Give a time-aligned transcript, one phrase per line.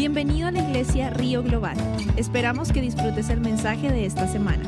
[0.00, 1.76] Bienvenido a la iglesia Río Global.
[2.16, 4.64] Esperamos que disfrutes el mensaje de esta semana.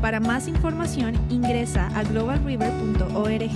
[0.00, 3.50] Para más información ingresa a globalriver.org.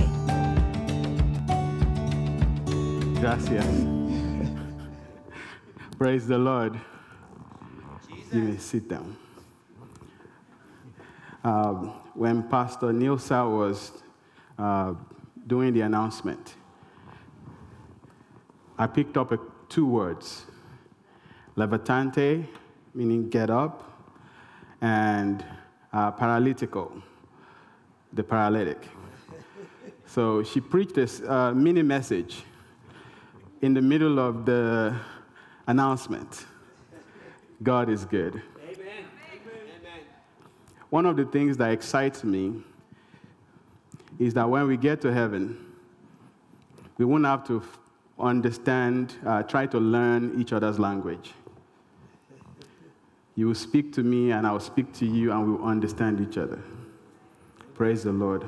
[3.21, 3.65] Gracias.
[5.97, 6.75] Praise the Lord.
[8.59, 9.17] Sit down.
[11.45, 13.93] Um, when Pastor Nilsa was
[14.59, 14.95] uh,
[15.47, 16.57] doing the announcement,
[18.77, 19.39] I picked up a,
[19.69, 20.50] two words
[21.61, 22.47] levitante,
[22.95, 23.85] meaning get up,
[24.81, 25.45] and
[25.93, 27.03] uh, paralytical,
[28.13, 28.83] the paralytic.
[30.07, 32.43] So she preached this uh, mini message
[33.63, 34.97] in the middle of the
[35.67, 36.47] announcement.
[37.63, 38.43] God is good.
[38.65, 39.05] Amen.
[40.89, 42.63] One of the things that excites me
[44.19, 45.57] is that when we get to heaven,
[46.99, 47.63] we won't have to
[48.19, 51.33] understand, uh, try to learn each other's language.
[53.41, 56.21] You will speak to me, and I will speak to you, and we will understand
[56.21, 56.63] each other.
[57.73, 58.47] Praise the Lord.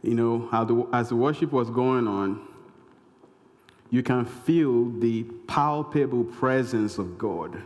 [0.00, 2.40] You know, as the worship was going on,
[3.90, 7.62] you can feel the palpable presence of God.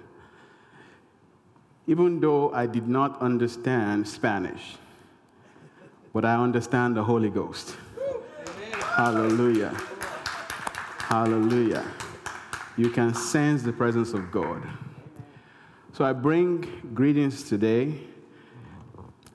[1.87, 4.75] Even though I did not understand Spanish,
[6.13, 7.77] but I understand the Holy Ghost.
[8.97, 9.81] Hallelujah.
[10.99, 11.85] Hallelujah.
[12.77, 14.61] You can sense the presence of God.
[15.95, 17.95] So I bring greetings today,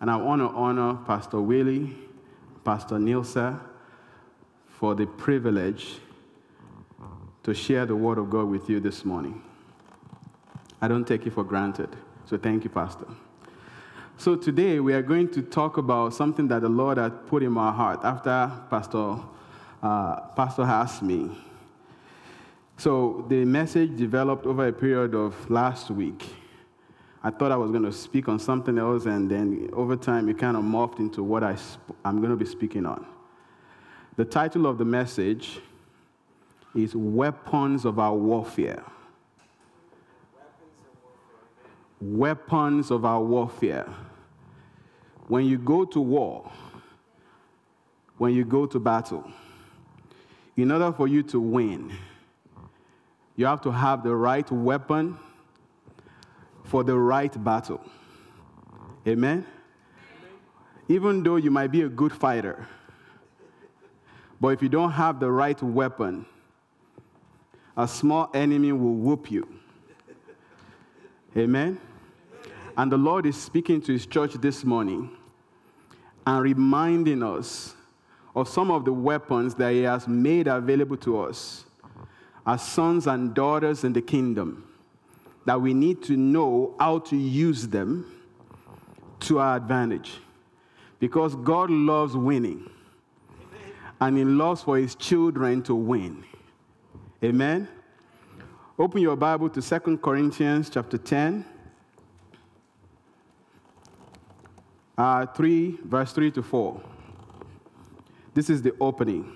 [0.02, 1.96] and I want to honor Pastor Willie,
[2.66, 3.62] Pastor Nilsa,
[4.68, 6.00] for the privilege
[7.44, 9.42] to share the Word of God with you this morning.
[10.82, 11.96] I don't take it for granted.
[12.26, 13.08] So thank you, Pastor.
[14.18, 17.54] So today we are going to talk about something that the Lord had put in
[17.54, 19.16] my heart after Pastor,
[19.82, 21.38] uh, Pastor asked me
[22.80, 26.26] so the message developed over a period of last week.
[27.22, 30.38] I thought I was going to speak on something else, and then over time, it
[30.38, 33.06] kind of morphed into what I sp- I'm going to be speaking on.
[34.16, 35.60] The title of the message
[36.76, 38.84] is Weapons of Our Warfare.
[42.02, 43.88] Weapons of our warfare.
[45.28, 46.50] When you go to war,
[48.18, 49.30] when you go to battle,
[50.56, 51.92] in order for you to win,
[53.36, 55.18] you have to have the right weapon
[56.70, 57.82] for the right battle.
[59.08, 59.44] Amen?
[60.88, 62.68] Even though you might be a good fighter,
[64.40, 66.28] but if you don't have the right weapon,
[67.76, 69.48] a small enemy will whoop you.
[71.36, 71.82] Amen?
[72.78, 75.10] And the Lord is speaking to His church this morning
[76.28, 77.74] and reminding us
[78.36, 81.66] of some of the weapons that He has made available to us
[82.46, 84.69] as sons and daughters in the kingdom
[85.50, 88.06] that we need to know how to use them
[89.20, 90.20] to our advantage.
[91.00, 92.70] Because God loves winning.
[94.00, 96.24] And He loves for His children to win.
[97.24, 97.68] Amen?
[98.78, 101.44] Open your Bible to Second Corinthians chapter 10.
[105.00, 106.80] Uh, 3, verse 3 to 4.
[108.36, 109.36] This is the opening.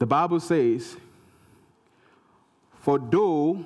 [0.00, 0.96] The Bible says,
[2.80, 3.64] For though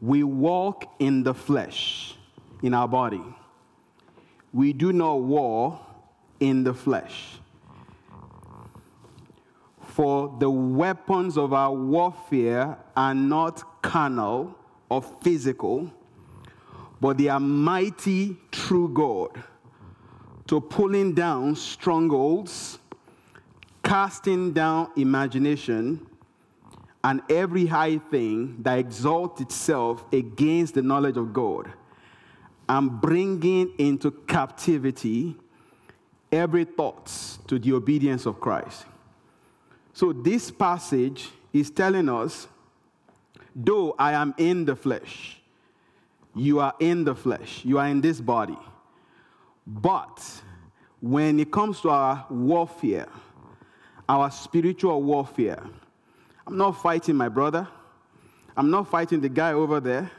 [0.00, 2.16] we walk in the flesh,
[2.62, 3.22] in our body,
[4.52, 5.80] we do not war
[6.40, 7.38] in the flesh.
[9.80, 14.54] For the weapons of our warfare are not carnal
[14.88, 15.90] or physical,
[17.00, 19.42] but they are mighty through God
[20.46, 22.78] to pulling down strongholds
[23.82, 26.04] casting down imagination
[27.06, 31.72] and every high thing that exalts itself against the knowledge of God,
[32.68, 35.36] and bringing into captivity
[36.32, 37.06] every thought
[37.46, 38.86] to the obedience of Christ.
[39.92, 42.48] So, this passage is telling us
[43.54, 45.40] though I am in the flesh,
[46.34, 48.58] you are in the flesh, you are in this body.
[49.64, 50.42] But
[51.00, 53.06] when it comes to our warfare,
[54.08, 55.62] our spiritual warfare.
[56.46, 57.66] I'm not fighting my brother.
[58.56, 60.10] I'm not fighting the guy over there.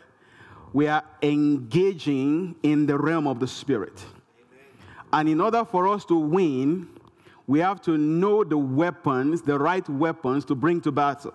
[0.73, 4.03] We are engaging in the realm of the spirit.
[4.03, 4.87] Amen.
[5.13, 6.89] And in order for us to win,
[7.47, 11.33] we have to know the weapons, the right weapons to bring to battle.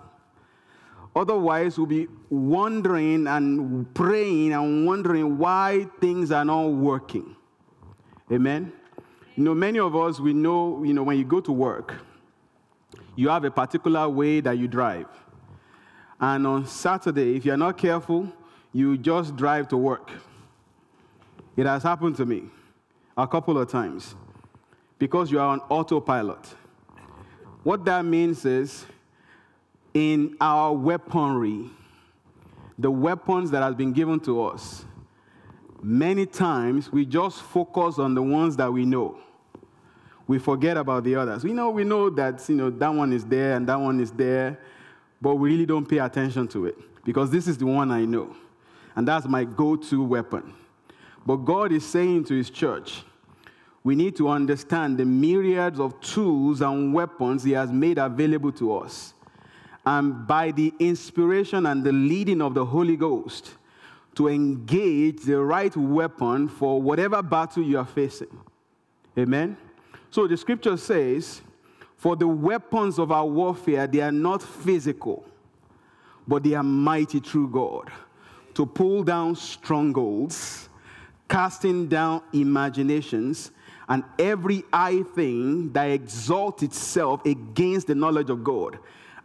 [1.15, 7.35] Otherwise, we'll be wondering and praying and wondering why things are not working.
[8.31, 8.71] Amen.
[9.35, 11.95] You know, many of us, we know, you know, when you go to work,
[13.15, 15.07] you have a particular way that you drive.
[16.19, 18.31] And on Saturday, if you're not careful,
[18.71, 20.11] you just drive to work.
[21.55, 22.43] It has happened to me
[23.17, 24.15] a couple of times
[24.97, 26.55] because you are on autopilot.
[27.63, 28.85] What that means is
[29.93, 31.69] in our weaponry,
[32.79, 34.85] the weapons that has been given to us,
[35.81, 39.19] many times we just focus on the ones that we know.
[40.33, 41.43] We forget about the others.
[41.43, 44.09] We know we know that you know that one is there and that one is
[44.09, 44.59] there,
[45.21, 46.75] but we really don't pay attention to it
[47.05, 48.35] because this is the one I know.
[48.95, 50.55] And that's my go-to weapon.
[51.23, 53.03] But God is saying to his church,
[53.83, 58.77] we need to understand the myriads of tools and weapons he has made available to
[58.77, 59.13] us
[59.85, 63.51] and by the inspiration and the leading of the Holy Ghost
[64.15, 68.35] to engage the right weapon for whatever battle you are facing.
[69.15, 69.57] Amen?
[70.13, 71.41] So the scripture says,
[71.97, 75.25] For the weapons of our warfare, they are not physical,
[76.27, 77.91] but they are mighty through God
[78.53, 80.69] to pull down strongholds,
[81.27, 83.49] casting down imaginations,
[83.89, 88.77] and every high thing that exalts itself against the knowledge of God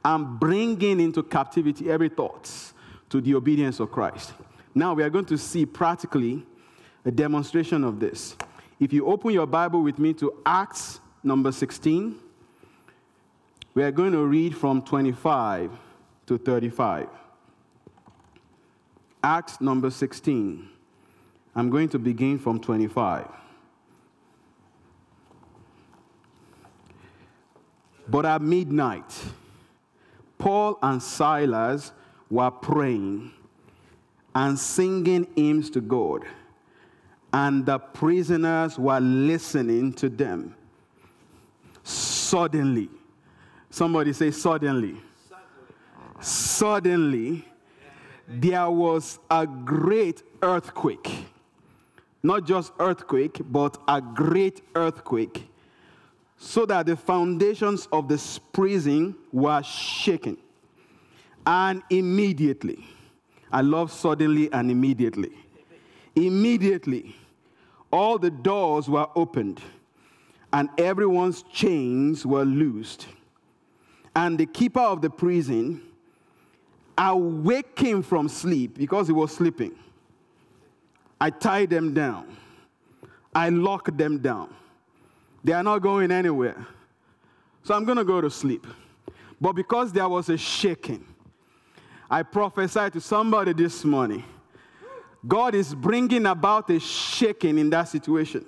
[0.07, 2.51] and bringing into captivity every thought
[3.11, 4.33] to the obedience of Christ.
[4.75, 6.47] Now we are going to see practically
[7.05, 8.37] a demonstration of this.
[8.81, 12.15] If you open your Bible with me to Acts number 16,
[13.75, 15.71] we are going to read from 25
[16.27, 17.09] to 35.
[19.23, 20.69] Acts number 16.
[21.55, 23.27] I'm going to begin from 25.
[28.09, 29.13] But at midnight,
[30.39, 31.93] Paul and Silas
[32.31, 33.33] were praying
[34.35, 36.25] and singing hymns to God,
[37.33, 40.55] and the prisoners were listening to them.
[41.83, 42.89] Suddenly,
[43.71, 44.97] somebody say, suddenly.
[46.21, 47.45] Suddenly,
[48.27, 51.27] there was a great earthquake.
[52.23, 55.49] Not just earthquake, but a great earthquake
[56.39, 60.37] so that the foundations of this prison were shaken.
[61.47, 62.85] And immediately,
[63.51, 65.33] I love suddenly and immediately.
[66.27, 67.15] Immediately,
[67.93, 69.61] all the doors were opened
[70.53, 73.07] and everyone's chains were loosed.
[74.17, 75.81] And the keeper of the prison,
[76.97, 79.77] awaking from sleep because he was sleeping,
[81.21, 82.37] I tied them down.
[83.33, 84.53] I locked them down.
[85.45, 86.67] They are not going anywhere.
[87.63, 88.67] So I'm going to go to sleep.
[89.41, 91.07] But because there was a shaking,
[92.11, 94.25] I prophesied to somebody this morning.
[95.27, 98.45] God is bringing about a shaking in that situation.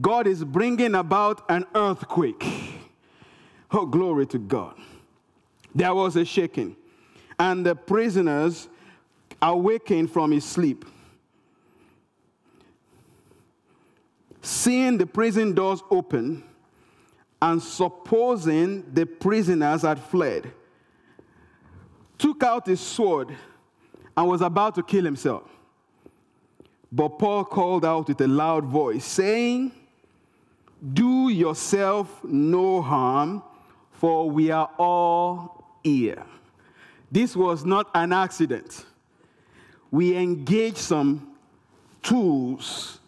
[0.00, 2.44] God is bringing about an earthquake.
[3.70, 4.74] Oh, glory to God.
[5.74, 6.74] There was a shaking,
[7.38, 8.68] and the prisoners
[9.40, 10.84] awakened from his sleep.
[14.42, 16.42] seeing the prison doors open
[17.42, 20.50] and supposing the prisoners had fled,
[22.18, 23.34] took out his sword
[24.16, 25.48] and was about to kill himself.
[26.92, 29.72] But Paul called out with a loud voice, saying,
[30.92, 33.42] Do yourself no harm,
[33.92, 36.24] for we are all here.
[37.12, 38.84] This was not an accident.
[39.90, 41.36] We engaged some
[42.02, 43.00] tools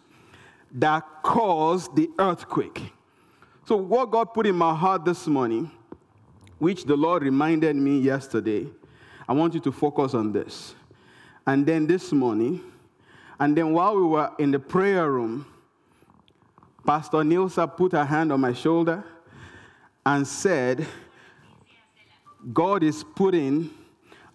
[0.73, 2.81] that caused the earthquake.
[3.65, 5.71] So, what God put in my heart this morning,
[6.59, 8.67] which the Lord reminded me yesterday,
[9.27, 10.75] I want you to focus on this.
[11.45, 12.61] And then this morning,
[13.39, 15.45] and then while we were in the prayer room,
[16.85, 19.03] Pastor Nilsa put her hand on my shoulder
[20.05, 20.85] and said,
[22.51, 23.69] God is putting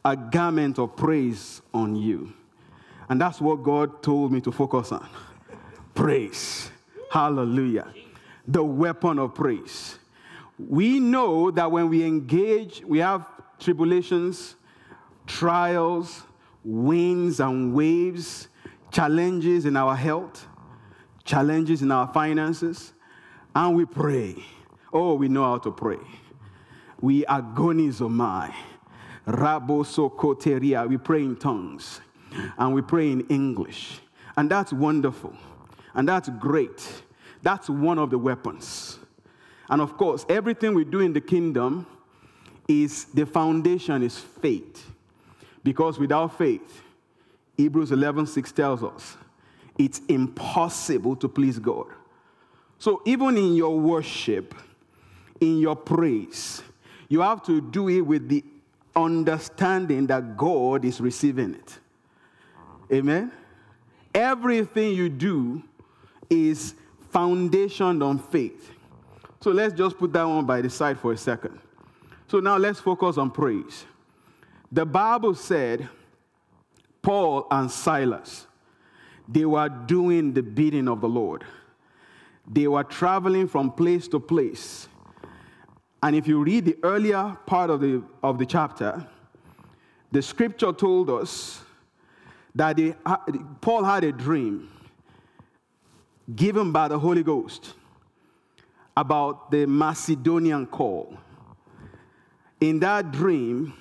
[0.04, 2.32] a garment of praise on you.
[3.08, 5.08] And that's what God told me to focus on
[5.94, 6.70] praise.
[7.10, 7.92] Hallelujah.
[8.46, 9.98] The weapon of praise.
[10.58, 13.26] We know that when we engage, we have
[13.58, 14.56] tribulations,
[15.26, 16.22] trials,
[16.64, 18.48] winds and waves,
[18.90, 20.46] challenges in our health,
[21.24, 22.92] challenges in our finances,
[23.54, 24.36] and we pray.
[24.92, 25.98] Oh, we know how to pray.
[27.00, 28.54] We agonizomai.
[29.26, 30.88] Rabo sokoteria.
[30.88, 32.00] We pray in tongues
[32.56, 34.00] and we pray in English.
[34.36, 35.34] And that's wonderful.
[35.94, 37.02] And that's great.
[37.42, 38.98] That's one of the weapons.
[39.68, 41.86] And of course, everything we do in the kingdom
[42.66, 44.92] is the foundation is faith.
[45.62, 46.82] Because without faith,
[47.56, 49.16] Hebrews 11 6 tells us,
[49.78, 51.86] it's impossible to please God.
[52.78, 54.54] So even in your worship,
[55.40, 56.62] in your praise,
[57.08, 58.44] you have to do it with the
[58.94, 61.78] understanding that God is receiving it.
[62.92, 63.32] Amen?
[64.14, 65.62] Everything you do
[66.30, 66.74] is
[67.12, 68.72] foundationed on faith.
[69.40, 71.58] So let's just put that one by the side for a second.
[72.26, 73.84] So now let's focus on praise.
[74.70, 75.88] The Bible said
[77.00, 78.46] Paul and Silas,
[79.26, 81.44] they were doing the bidding of the Lord.
[82.46, 84.88] They were traveling from place to place.
[86.02, 89.06] And if you read the earlier part of the, of the chapter,
[90.12, 91.60] the scripture told us
[92.54, 92.94] that they,
[93.60, 94.70] Paul had a dream
[96.34, 97.74] given by the Holy Ghost
[98.96, 101.16] about the Macedonian call.
[102.60, 103.74] In that dream,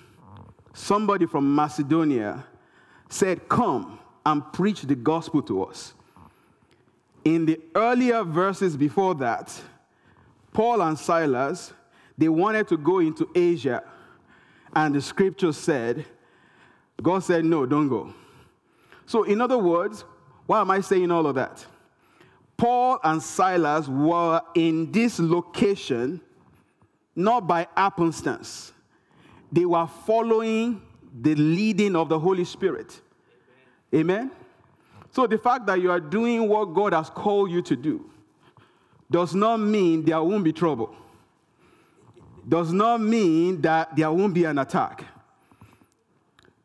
[0.78, 2.46] somebody from Macedonia
[3.10, 5.94] said, Come and preach the gospel to us.
[7.26, 9.60] In the earlier verses before that,
[10.54, 11.74] Paul and Silas,
[12.18, 13.84] they wanted to go into Asia,
[14.74, 16.06] and the scripture said,
[17.02, 18.14] God said, No, don't go.
[19.06, 20.04] So, in other words,
[20.46, 21.66] why am I saying all of that?
[22.56, 26.22] Paul and Silas were in this location
[27.16, 28.74] not by happenstance,
[29.58, 30.80] they were following
[31.20, 33.02] the leading of the Holy Spirit.
[33.92, 34.16] Amen.
[34.16, 34.32] Amen?
[35.10, 38.08] So, the fact that you are doing what God has called you to do
[39.10, 40.96] does not mean there won't be trouble,
[42.48, 45.06] does not mean that there won't be an attack,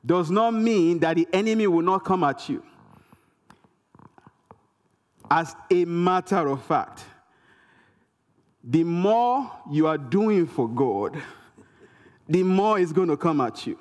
[0.04, 2.62] does not mean that the enemy will not come at you.
[5.30, 7.06] As a matter of fact,
[8.62, 11.22] the more you are doing for God,
[12.32, 13.78] the more it's going to come at you.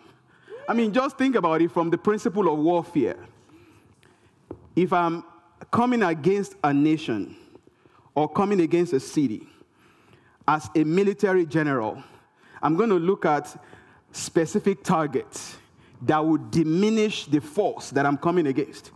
[0.67, 3.15] I mean, just think about it from the principle of warfare.
[4.75, 5.23] If I'm
[5.71, 7.37] coming against a nation
[8.13, 9.47] or coming against a city
[10.45, 12.03] as a military general,
[12.61, 13.57] I'm going to look at
[14.11, 15.55] specific targets
[16.01, 18.91] that would diminish the force that I'm coming against.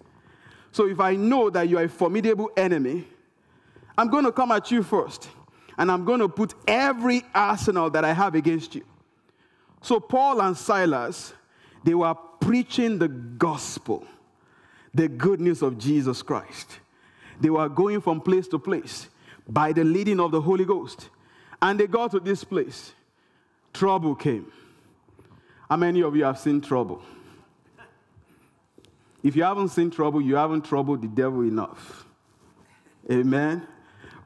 [0.73, 3.07] So if I know that you are a formidable enemy,
[3.97, 5.29] I'm going to come at you first.
[5.77, 8.83] And I'm going to put every arsenal that I have against you.
[9.85, 11.31] So Paul and Silas,
[11.83, 14.03] they were preaching the gospel,
[14.95, 16.79] the good news of Jesus Christ.
[17.39, 19.09] They were going from place to place
[19.47, 21.09] by the leading of the Holy Ghost.
[21.61, 22.93] And they got to this place.
[23.73, 24.51] Trouble came.
[25.69, 27.03] How many of you have seen trouble?
[29.21, 32.07] If you haven't seen trouble, you haven't troubled the devil enough.
[33.11, 33.67] Amen.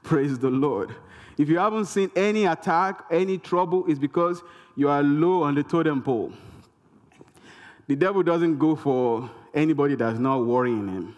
[0.04, 0.96] Praise the Lord.
[1.38, 4.42] If you haven't seen any attack, any trouble, it's because
[4.75, 6.33] you are low on the totem pole.
[7.88, 11.15] The devil doesn't go for anybody that's not worrying him,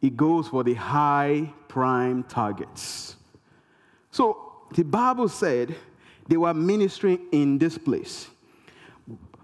[0.00, 3.16] he goes for the high prime targets.
[4.10, 5.74] So the Bible said
[6.28, 8.28] they were ministering in this place.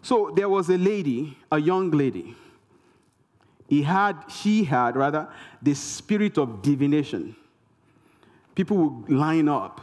[0.02, 2.34] So there was a lady, a young lady
[3.68, 5.28] he had, she had rather,
[5.60, 7.36] the spirit of divination.
[8.54, 9.80] People would line up.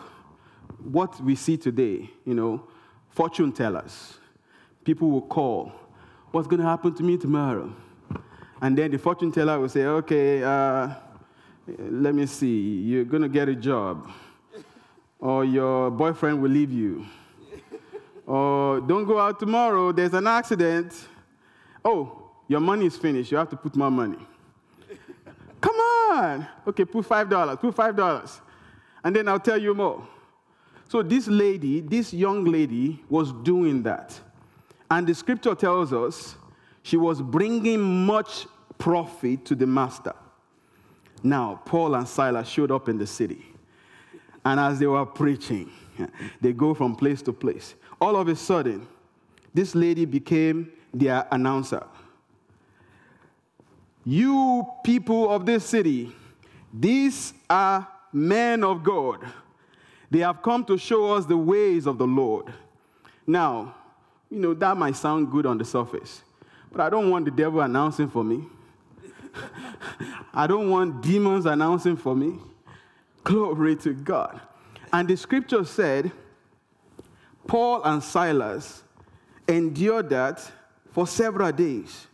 [0.83, 2.67] What we see today, you know,
[3.15, 4.19] fortune tellers.
[4.84, 5.72] People will call,
[6.31, 7.74] What's going to happen to me tomorrow?
[8.62, 10.89] And then the fortune teller will say, Okay, uh,
[11.89, 14.12] let me see, you're going to get a job.
[15.17, 17.05] Or your boyfriend will leave you.
[18.27, 20.93] Or don't go out tomorrow, there's an accident.
[21.84, 23.31] Oh, your money is finished.
[23.31, 24.19] You have to put more money.
[25.62, 26.48] Come on.
[26.67, 27.60] Okay, put $5.
[27.62, 28.39] Put $5.
[29.03, 30.05] And then I'll tell you more.
[30.88, 34.20] So this lady, this young lady, was doing that.
[34.89, 36.36] And the scripture tells us
[36.84, 40.13] she was bringing much profit to the master.
[41.24, 43.46] Now, Paul and Silas showed up in the city.
[44.44, 45.72] And as they were preaching,
[46.42, 47.74] they go from place to place.
[48.00, 48.88] All of a sudden,
[49.54, 51.84] this lady became their announcer.
[54.06, 56.15] You people of this city,
[56.72, 59.25] these are men of God.
[60.12, 62.53] They have come to show us the ways of the Lord.
[63.25, 63.75] Now,
[64.29, 66.21] you know, that might sound good on the surface,
[66.71, 68.45] but I don't want the devil announcing for me.
[70.33, 72.38] I don't want demons announcing for me.
[73.24, 74.39] Glory to God.
[74.93, 76.12] And the scripture said,
[77.47, 78.83] Paul and Silas
[79.47, 80.50] endured that
[80.91, 82.07] for several days.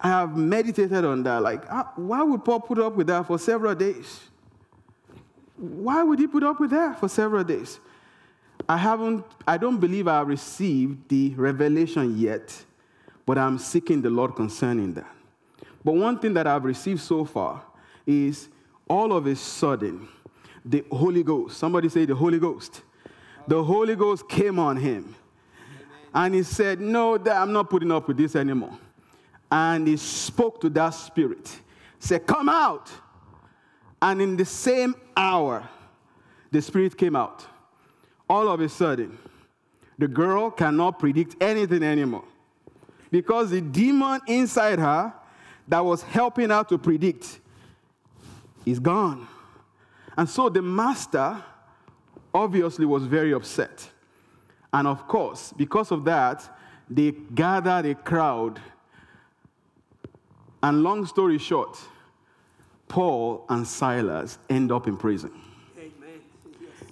[0.00, 1.42] I have meditated on that.
[1.42, 1.64] Like,
[1.96, 4.20] why would Paul put up with that for several days?
[5.64, 7.80] Why would he put up with that for several days?
[8.68, 12.64] I haven't, I don't believe I received the revelation yet,
[13.26, 15.10] but I'm seeking the Lord concerning that.
[15.84, 17.62] But one thing that I've received so far
[18.06, 18.48] is
[18.88, 20.08] all of a sudden,
[20.64, 22.82] the Holy Ghost, somebody say the Holy Ghost,
[23.46, 25.14] the Holy Ghost came on him.
[26.14, 28.78] And he said, No, I'm not putting up with this anymore.
[29.50, 31.60] And he spoke to that spirit,
[31.98, 32.90] said, Come out.
[34.00, 35.68] And in the same hour,
[36.50, 37.46] the spirit came out.
[38.28, 39.18] All of a sudden,
[39.98, 42.24] the girl cannot predict anything anymore
[43.10, 45.12] because the demon inside her
[45.68, 47.40] that was helping her to predict
[48.66, 49.26] is gone.
[50.16, 51.42] And so the master
[52.32, 53.88] obviously was very upset.
[54.72, 56.48] And of course, because of that,
[56.90, 58.60] they gathered a crowd.
[60.62, 61.78] And long story short,
[62.94, 65.32] Paul and Silas end up in prison.
[65.76, 66.20] Amen.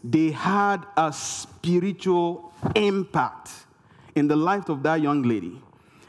[0.03, 3.53] They had a spiritual impact
[4.17, 5.63] in the life of that young lady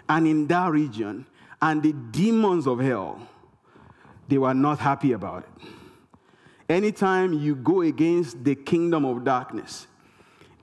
[0.10, 1.28] and in that region.
[1.62, 3.20] And the demons of hell,
[4.28, 5.68] they were not happy about it.
[6.68, 9.86] Anytime you go against the kingdom of darkness,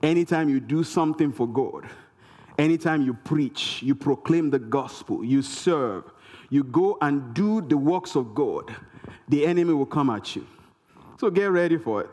[0.03, 1.87] anytime you do something for God,
[2.57, 6.03] anytime you preach, you proclaim the gospel, you serve,
[6.49, 8.75] you go and do the works of God,
[9.27, 10.45] the enemy will come at you.
[11.19, 12.09] So get ready for it.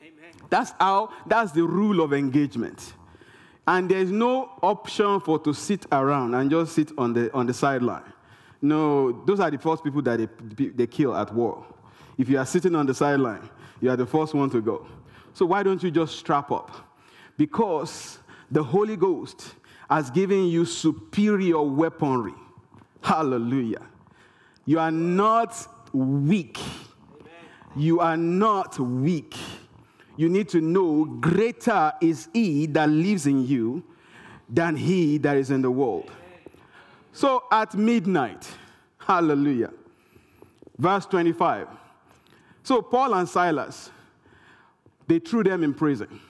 [0.00, 0.32] Amen.
[0.50, 2.94] That's how, that's the rule of engagement.
[3.66, 7.54] And there's no option for to sit around and just sit on the, on the
[7.54, 8.02] sideline.
[8.60, 10.18] No, those are the first people that
[10.56, 11.64] they, they kill at war.
[12.16, 13.48] If you are sitting on the sideline,
[13.80, 14.86] you are the first one to go.
[15.34, 16.72] So why don't you just strap up?
[17.36, 18.18] Because
[18.50, 19.54] the Holy Ghost
[19.88, 22.34] has given you superior weaponry.
[23.02, 23.82] Hallelujah.
[24.64, 26.58] You are not weak.
[27.76, 29.36] You are not weak.
[30.16, 33.84] You need to know greater is he that lives in you
[34.48, 36.10] than he that is in the world.
[37.12, 38.48] So at midnight,
[38.98, 39.72] hallelujah.
[40.76, 41.68] Verse 25.
[42.62, 43.90] So Paul and Silas,
[45.06, 46.20] they threw them in prison.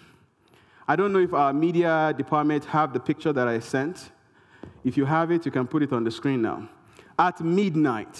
[0.87, 4.11] I don't know if our media department have the picture that I sent.
[4.85, 6.69] If you have it, you can put it on the screen now.
[7.19, 8.19] At midnight,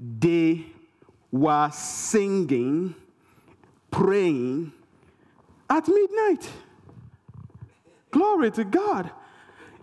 [0.00, 0.64] they
[1.30, 2.94] were singing,
[3.90, 4.72] praying
[5.68, 6.48] at midnight.
[8.10, 9.10] Glory to God.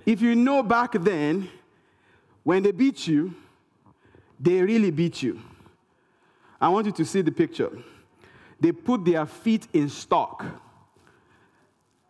[0.06, 1.49] If you know back then,
[2.43, 3.36] when they beat you,
[4.39, 5.39] they really beat you.
[6.60, 7.71] I want you to see the picture.
[8.60, 10.43] They put their feet in stock.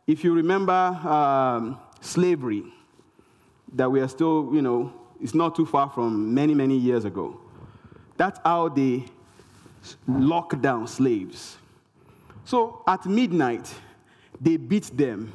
[0.05, 2.63] If you remember um, slavery,
[3.73, 7.39] that we are still, you know, it's not too far from many, many years ago.
[8.17, 9.05] That's how they
[10.07, 11.57] lock down slaves.
[12.45, 13.73] So at midnight,
[14.41, 15.31] they beat them.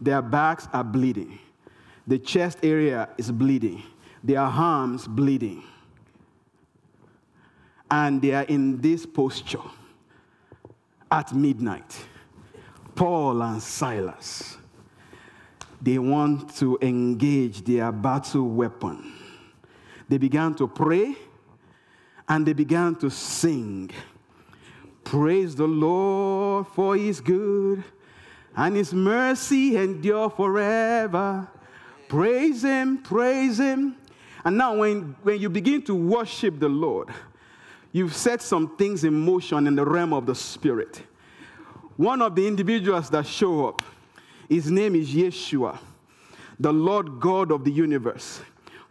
[0.00, 1.38] Their backs are bleeding.
[2.06, 3.82] The chest area is bleeding.
[4.24, 5.62] Their arms bleeding
[7.90, 9.58] and they are in this posture
[11.10, 11.96] at midnight.
[12.94, 14.56] Paul and Silas,
[15.80, 19.12] they want to engage their battle weapon.
[20.08, 21.14] They began to pray
[22.28, 23.90] and they began to sing.
[25.04, 27.84] Praise the Lord for his good
[28.56, 31.46] and his mercy endure forever.
[32.08, 33.96] Praise him, praise him.
[34.44, 37.10] And now, when, when you begin to worship the Lord,
[37.92, 41.02] you've set some things in motion in the realm of the spirit.
[41.96, 43.82] One of the individuals that show up,
[44.48, 45.78] his name is Yeshua,
[46.58, 48.40] the Lord God of the universe.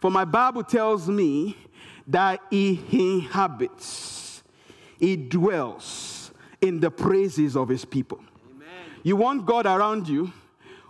[0.00, 1.56] For my Bible tells me
[2.06, 4.42] that he inhabits,
[4.98, 8.20] he dwells in the praises of his people.
[8.50, 8.66] Amen.
[9.02, 10.32] You want God around you?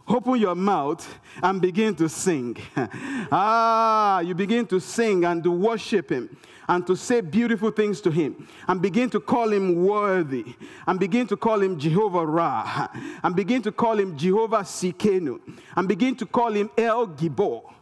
[0.09, 2.57] Open your mouth and begin to sing.
[2.77, 6.37] ah, you begin to sing and to worship Him
[6.69, 10.45] and to say beautiful things to him and begin to call him worthy
[10.87, 12.89] and begin to call him Jehovah Ra
[13.23, 15.41] and begin to call him Jehovah Tsidkenu
[15.77, 17.73] and begin to call him El Gibor.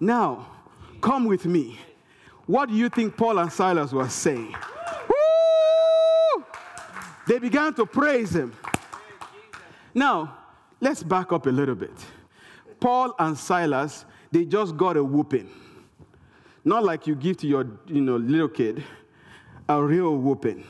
[0.00, 0.46] Now,
[1.00, 1.78] come with me.
[2.46, 4.54] What do you think Paul and Silas were saying?
[5.08, 6.44] Woo!
[7.26, 8.52] They began to praise him.
[9.94, 10.38] Now,
[10.80, 11.92] let's back up a little bit.
[12.80, 15.48] Paul and Silas, they just got a whooping.
[16.64, 18.82] Not like you give to your you know, little kid
[19.68, 20.64] a real whooping.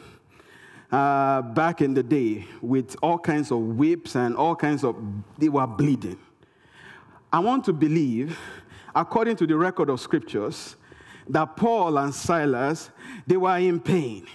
[0.91, 4.95] Uh, back in the day, with all kinds of whips and all kinds of,
[5.39, 6.19] they were bleeding.
[7.33, 8.39] I want to believe,
[8.95, 10.77] according to the record of scriptures,
[11.29, 12.91] that Paul and Silas,
[13.27, 14.27] they were in pain.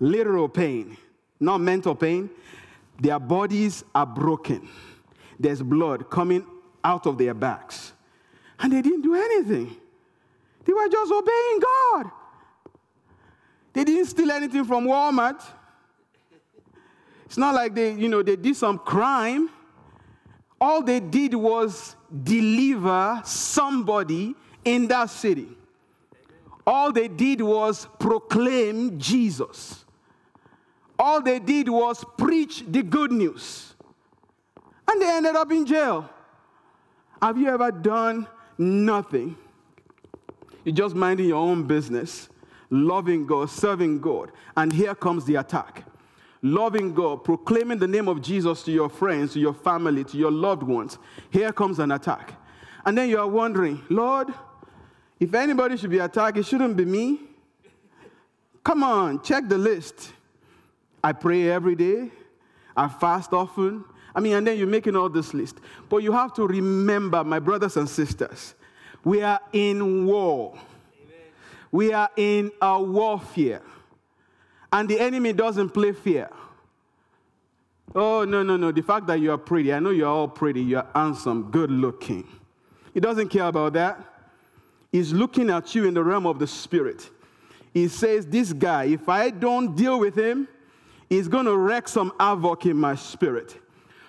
[0.00, 0.96] Literal pain,
[1.38, 2.28] not mental pain.
[3.00, 4.68] Their bodies are broken.
[5.38, 6.44] There's blood coming
[6.84, 7.92] out of their backs.
[8.58, 9.76] And they didn't do anything.
[10.64, 12.10] They were just obeying God.
[13.72, 15.42] They didn't steal anything from Walmart.
[17.24, 19.48] It's not like they, you know, they did some crime.
[20.60, 25.48] All they did was deliver somebody in that city.
[26.66, 29.84] All they did was proclaim Jesus.
[30.98, 33.74] All they did was preach the good news.
[34.88, 36.08] And they ended up in jail.
[37.20, 38.26] Have you ever done
[38.58, 39.36] nothing?
[40.64, 42.28] You're just minding your own business,
[42.70, 45.84] loving God, serving God, and here comes the attack.
[46.44, 50.32] Loving God, proclaiming the name of Jesus to your friends, to your family, to your
[50.32, 50.98] loved ones.
[51.30, 52.34] Here comes an attack.
[52.84, 54.34] And then you are wondering, Lord,
[55.22, 57.20] if anybody should be attacked, it shouldn't be me.
[58.64, 60.12] Come on, check the list.
[61.02, 62.10] I pray every day.
[62.76, 63.84] I fast often.
[64.16, 65.58] I mean, and then you're making all this list.
[65.88, 68.54] But you have to remember, my brothers and sisters,
[69.04, 70.54] we are in war.
[70.54, 71.16] Amen.
[71.70, 73.62] We are in a warfare.
[74.72, 76.30] And the enemy doesn't play fear.
[77.94, 78.72] Oh, no, no, no.
[78.72, 82.26] The fact that you are pretty, I know you're all pretty, you're handsome, good looking.
[82.92, 84.11] He doesn't care about that
[84.92, 87.10] is looking at you in the realm of the spirit.
[87.72, 90.46] He says, This guy, if I don't deal with him,
[91.08, 93.58] he's going to wreak some havoc in my spirit.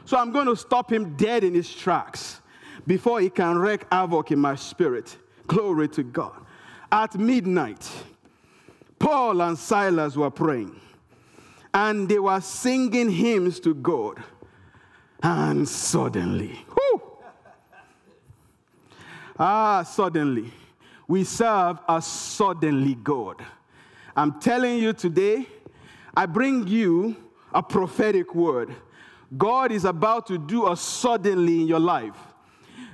[0.06, 2.42] So I'm going to stop him dead in his tracks
[2.86, 5.18] before he can wreak havoc in my spirit.
[5.48, 6.34] Glory to God.
[6.92, 7.90] At midnight,
[9.00, 10.80] Paul and Silas were praying
[11.74, 14.22] and they were singing hymns to God.
[15.22, 17.02] And suddenly, whoo,
[19.40, 20.52] ah, suddenly,
[21.08, 23.44] we serve a suddenly God.
[24.16, 25.48] I'm telling you today,
[26.16, 27.16] I bring you
[27.54, 28.76] a prophetic word.
[29.38, 32.16] God is about to do a suddenly in your life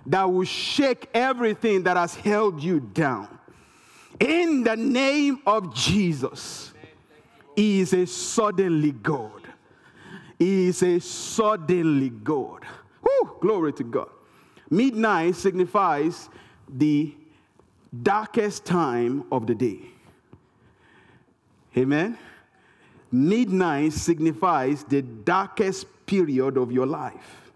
[0.06, 3.28] that will shake everything that has held you down.
[4.20, 6.74] In the name of Jesus,
[7.56, 9.48] He is a suddenly God.
[10.38, 12.66] He is a suddenly God.
[13.02, 14.10] Whew, glory to God.
[14.70, 16.30] Midnight signifies
[16.68, 17.14] the
[18.04, 19.80] darkest time of the day.
[21.78, 22.18] Amen.
[23.12, 27.52] Midnight signifies the darkest period of your life.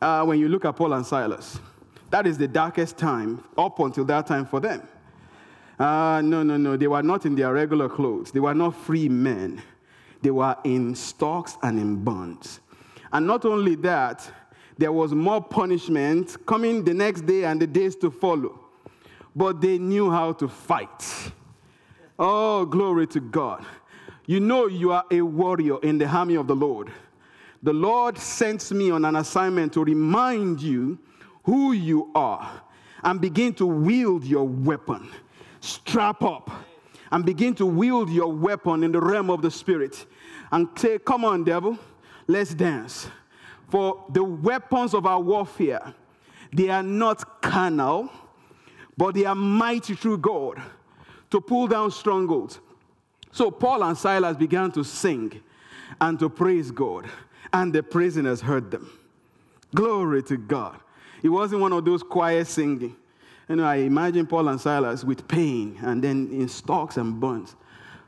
[0.00, 1.60] Uh, when you look at Paul and Silas,
[2.10, 4.86] that is the darkest time up until that time for them.
[5.78, 6.76] Uh, no, no, no.
[6.76, 8.30] They were not in their regular clothes.
[8.30, 9.62] They were not free men.
[10.22, 12.60] They were in stocks and in bonds.
[13.12, 14.28] And not only that,
[14.78, 18.63] there was more punishment coming the next day and the days to follow
[19.34, 21.32] but they knew how to fight.
[22.18, 23.64] Oh, glory to God.
[24.26, 26.90] You know you are a warrior in the army of the Lord.
[27.62, 30.98] The Lord sends me on an assignment to remind you
[31.44, 32.62] who you are
[33.02, 35.10] and begin to wield your weapon.
[35.60, 36.50] Strap up
[37.10, 40.06] and begin to wield your weapon in the realm of the spirit
[40.52, 41.78] and say, Come on, devil,
[42.26, 43.08] let's dance.
[43.68, 45.94] For the weapons of our warfare,
[46.52, 48.10] they are not carnal
[48.96, 50.60] but they are mighty through God
[51.30, 52.60] to pull down strongholds.
[53.32, 55.40] So Paul and Silas began to sing
[56.00, 57.06] and to praise God,
[57.52, 58.90] and the prisoners heard them.
[59.74, 60.78] Glory to God.
[61.22, 62.94] It wasn't one of those quiet singing.
[63.48, 67.56] You know, I imagine Paul and Silas with pain and then in stocks and buns.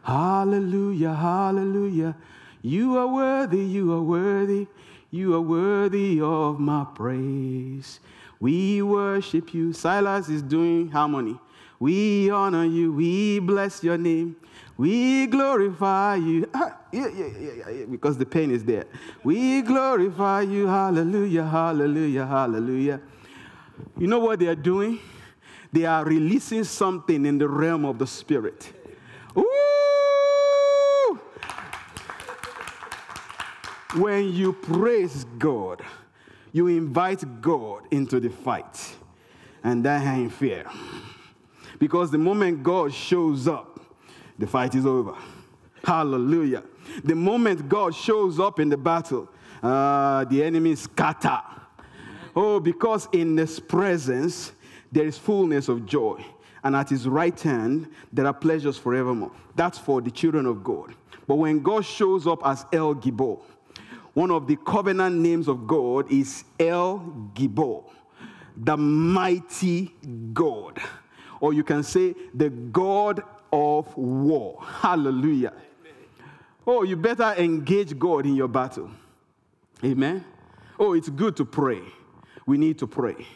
[0.03, 2.17] Hallelujah, hallelujah.
[2.63, 4.67] You are worthy, you are worthy,
[5.11, 8.01] you are worthy of my praise.
[8.41, 9.73] We worship you.
[9.73, 11.39] Silas is doing harmony.
[11.79, 12.93] We honor you.
[12.93, 14.37] We bless your name.
[14.77, 16.49] We glorify you.
[16.53, 18.85] Ah, yeah, yeah, yeah, yeah, because the pain is there.
[19.25, 20.67] We glorify you.
[20.67, 23.01] Hallelujah, hallelujah, hallelujah.
[23.99, 24.99] You know what they are doing?
[25.73, 28.73] They are releasing something in the realm of the spirit.
[29.37, 31.21] Ooh!
[33.97, 35.83] When you praise God,
[36.57, 38.97] you invite God into the fight.
[39.63, 40.65] And that ain't fear.
[41.79, 43.79] Because the moment God shows up,
[44.39, 45.15] the fight is over.
[45.85, 46.63] Hallelujah.
[47.05, 49.29] The moment God shows up in the battle,
[49.63, 51.41] uh, the enemy scatter.
[52.35, 54.53] Oh, because in his presence
[54.91, 56.25] there is fullness of joy,
[56.65, 59.33] and at his right hand there are pleasures forevermore.
[59.55, 60.95] That's for the children of God.
[61.27, 63.43] But when God shows up as El Gibor,
[64.17, 67.01] one of the covenant names of God is El
[67.35, 67.85] Gibor,
[68.57, 69.95] the mighty
[70.33, 70.81] God.
[71.39, 74.59] Or you can say the God of war.
[74.63, 75.53] Hallelujah.
[76.67, 78.91] Oh, you better engage God in your battle.
[79.85, 80.25] Amen.
[80.79, 81.83] Oh, it's good to pray.
[82.47, 83.27] We need to pray.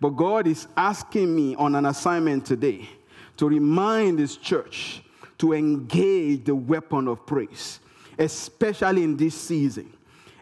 [0.00, 2.88] But God is asking me on an assignment today
[3.36, 5.00] to remind this church
[5.38, 7.78] to engage the weapon of praise,
[8.18, 9.92] especially in this season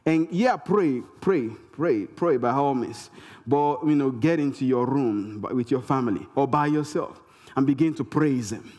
[0.05, 3.11] And yeah, pray, pray, pray, pray by all means.
[3.47, 7.21] But, you know, get into your room with your family or by yourself
[7.57, 8.73] and begin to praise Him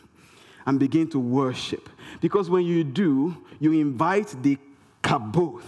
[0.66, 1.88] and begin to worship.
[2.20, 4.58] Because when you do, you invite the
[5.02, 5.62] kabod,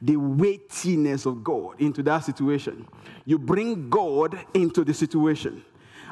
[0.00, 2.86] the weightiness of God into that situation.
[3.24, 5.64] You bring God into the situation.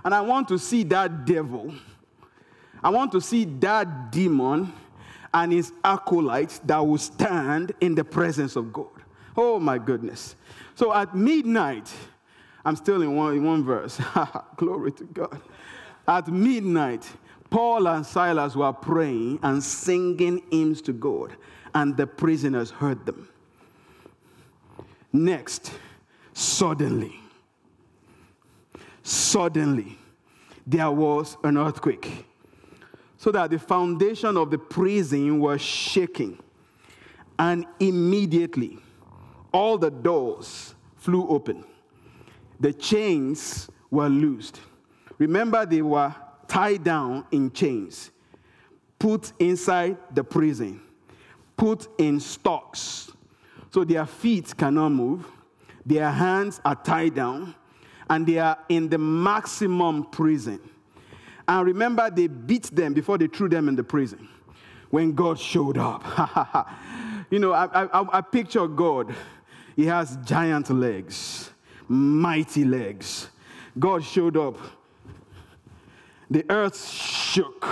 [0.05, 1.75] And I want to see that devil,
[2.83, 4.73] I want to see that demon
[5.37, 8.89] and his acolytes that will stand in the presence of God.
[9.37, 10.35] Oh my goodness.
[10.75, 11.93] So at midnight,
[12.65, 14.01] I'm still in one, in one verse.
[14.57, 15.43] Glory to God.
[16.09, 17.07] At midnight,
[17.51, 21.37] Paul and Silas were praying and singing hymns to God,
[21.75, 23.29] and the prisoners heard them.
[25.13, 25.71] Next,
[26.33, 27.21] suddenly,
[29.03, 29.99] suddenly,
[30.67, 32.25] there was an earthquake,
[33.27, 36.39] so that the foundation of the prison was shaking,
[37.37, 38.79] and immediately
[39.53, 41.65] all the doors flew open.
[42.61, 44.61] The chains were loosed.
[45.19, 46.15] Remember, they were
[46.47, 48.13] tied down in chains,
[48.97, 50.81] put inside the prison,
[51.57, 53.11] put in stocks.
[53.73, 55.27] So their feet cannot move,
[55.85, 57.57] their hands are tied down,
[58.09, 60.61] and they are in the maximum prison.
[61.49, 64.29] And remember, they beat them before they threw them in the prison
[64.91, 66.69] when God showed up.
[67.31, 69.15] you know, I, I, I picture God.
[69.75, 71.51] He has giant legs,
[71.89, 73.29] mighty legs.
[73.79, 74.57] God showed up
[76.31, 77.67] the earth shook.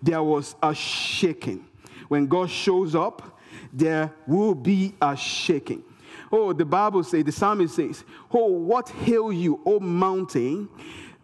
[0.00, 1.66] There was a shaking.
[2.08, 3.40] When God shows up,
[3.72, 5.82] there will be a shaking.
[6.30, 10.68] Oh, the Bible says, the psalmist says, Oh, what hail you, O mountain,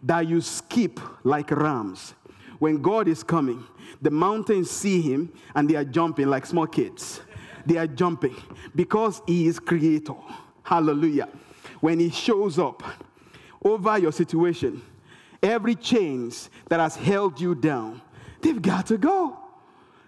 [0.03, 2.13] that you skip like rams.
[2.59, 3.63] When God is coming,
[4.01, 7.21] the mountains see him and they are jumping like small kids.
[7.65, 8.35] They are jumping
[8.75, 10.15] because he is creator.
[10.63, 11.29] Hallelujah.
[11.79, 12.83] When he shows up
[13.63, 14.81] over your situation,
[15.41, 18.01] Every chains that has held you down,
[18.41, 19.37] they've got to go.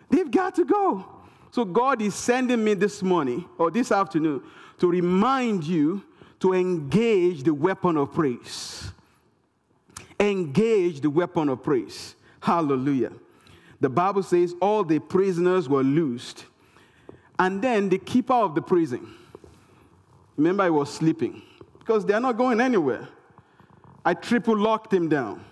[0.10, 1.06] They've got to go.
[1.52, 4.44] So God is sending me this morning or this afternoon
[4.80, 6.04] to remind you
[6.42, 8.92] to engage the weapon of praise.
[10.22, 12.14] Engage the weapon of praise.
[12.42, 13.12] Hallelujah.
[13.80, 16.46] The Bible says all the prisoners were loosed.
[17.40, 19.16] And then the keeper of the prison,
[20.38, 21.42] remember, he was sleeping
[21.80, 23.08] because they are not going anywhere.
[24.06, 25.44] I triple locked him down.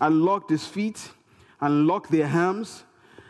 [0.00, 1.10] I locked his feet
[1.60, 2.84] and locked their hands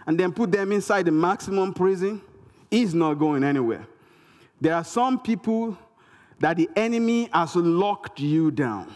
[0.06, 2.22] and then put them inside the maximum prison.
[2.70, 3.84] He's not going anywhere.
[4.60, 5.76] There are some people
[6.38, 8.94] that the enemy has locked you down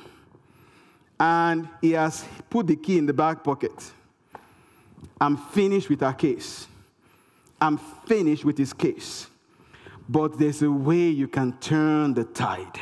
[1.22, 3.92] and he has put the key in the back pocket.
[5.20, 6.66] I'm finished with our case.
[7.60, 9.28] I'm finished with his case.
[10.08, 12.76] But there's a way you can turn the tide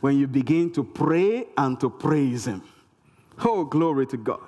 [0.00, 2.62] when you begin to pray and to praise Him.
[3.44, 4.40] Oh, glory to God.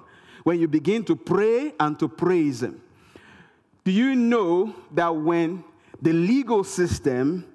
[0.44, 2.80] When you begin to pray and to praise Him.
[3.82, 5.64] Do you know that when
[6.00, 7.52] the legal system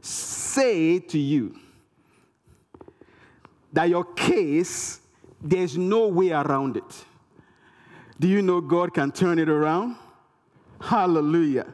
[0.00, 1.54] say to you
[3.72, 5.00] that your case,
[5.40, 7.04] there's no way around it.
[8.20, 9.96] Do you know God can turn it around?
[10.80, 11.66] Hallelujah.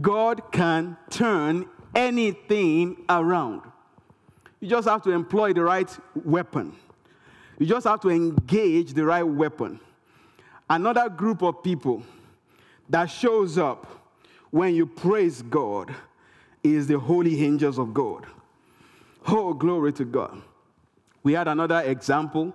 [0.00, 3.62] God can turn anything around.
[4.60, 5.90] You just have to employ the right
[6.24, 6.74] weapon.
[7.58, 9.80] You just have to engage the right weapon.
[10.68, 12.02] Another group of people
[12.88, 13.86] that shows up
[14.50, 15.94] when you praise God
[16.62, 18.26] is the holy angels of God.
[19.26, 20.42] Oh, glory to God.
[21.26, 22.54] We had another example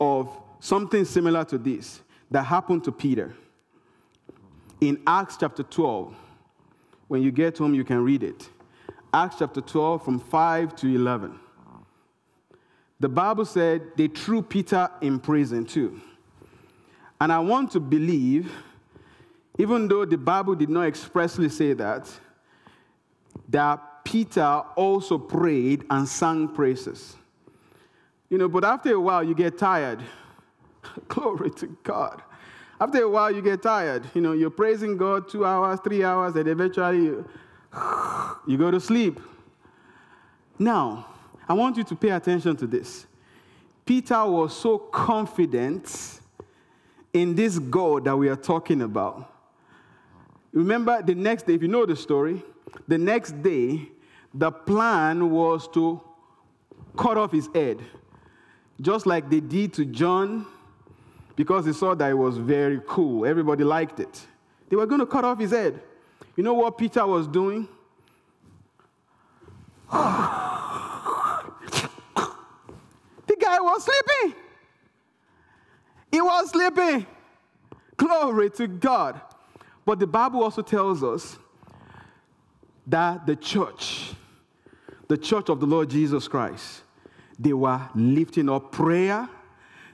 [0.00, 0.28] of
[0.60, 3.34] something similar to this that happened to Peter.
[4.80, 6.14] In Acts chapter 12,
[7.08, 8.48] when you get home, you can read it.
[9.12, 11.36] Acts chapter 12, from 5 to 11.
[13.00, 16.00] The Bible said they threw Peter in prison too.
[17.20, 18.52] And I want to believe,
[19.58, 22.08] even though the Bible did not expressly say that,
[23.48, 27.16] that Peter also prayed and sang praises.
[28.32, 30.02] You know, but after a while, you get tired.
[31.08, 32.22] Glory to God.
[32.80, 34.06] After a while, you get tired.
[34.14, 37.28] You know, you're praising God two hours, three hours, and eventually you,
[38.46, 39.20] you go to sleep.
[40.58, 41.08] Now,
[41.46, 43.06] I want you to pay attention to this.
[43.84, 46.20] Peter was so confident
[47.12, 49.30] in this God that we are talking about.
[50.54, 52.42] Remember, the next day, if you know the story,
[52.88, 53.90] the next day,
[54.32, 56.00] the plan was to
[56.96, 57.78] cut off his head,
[58.82, 60.44] just like they did to John,
[61.36, 63.24] because they saw that it was very cool.
[63.24, 64.26] Everybody liked it.
[64.68, 65.80] They were going to cut off his head.
[66.36, 67.66] You know what Peter was doing?
[69.92, 69.98] the
[73.40, 74.34] guy was sleeping.
[76.10, 77.06] He was sleeping.
[77.96, 79.20] Glory to God.
[79.84, 81.38] But the Bible also tells us
[82.86, 84.12] that the church,
[85.08, 86.82] the church of the Lord Jesus Christ,
[87.38, 89.28] they were lifting up prayer,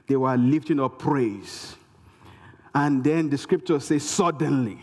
[0.06, 1.76] they were lifting up praise.
[2.74, 4.78] And then the scripture says, suddenly,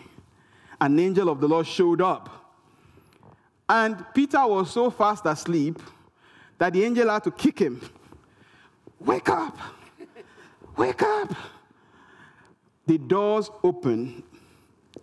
[0.81, 2.29] an angel of the Lord showed up.
[3.67, 5.79] And Peter was so fast asleep
[6.57, 7.81] that the angel had to kick him.
[8.99, 9.57] Wake up!
[10.77, 11.33] Wake up!
[12.85, 14.23] The doors open,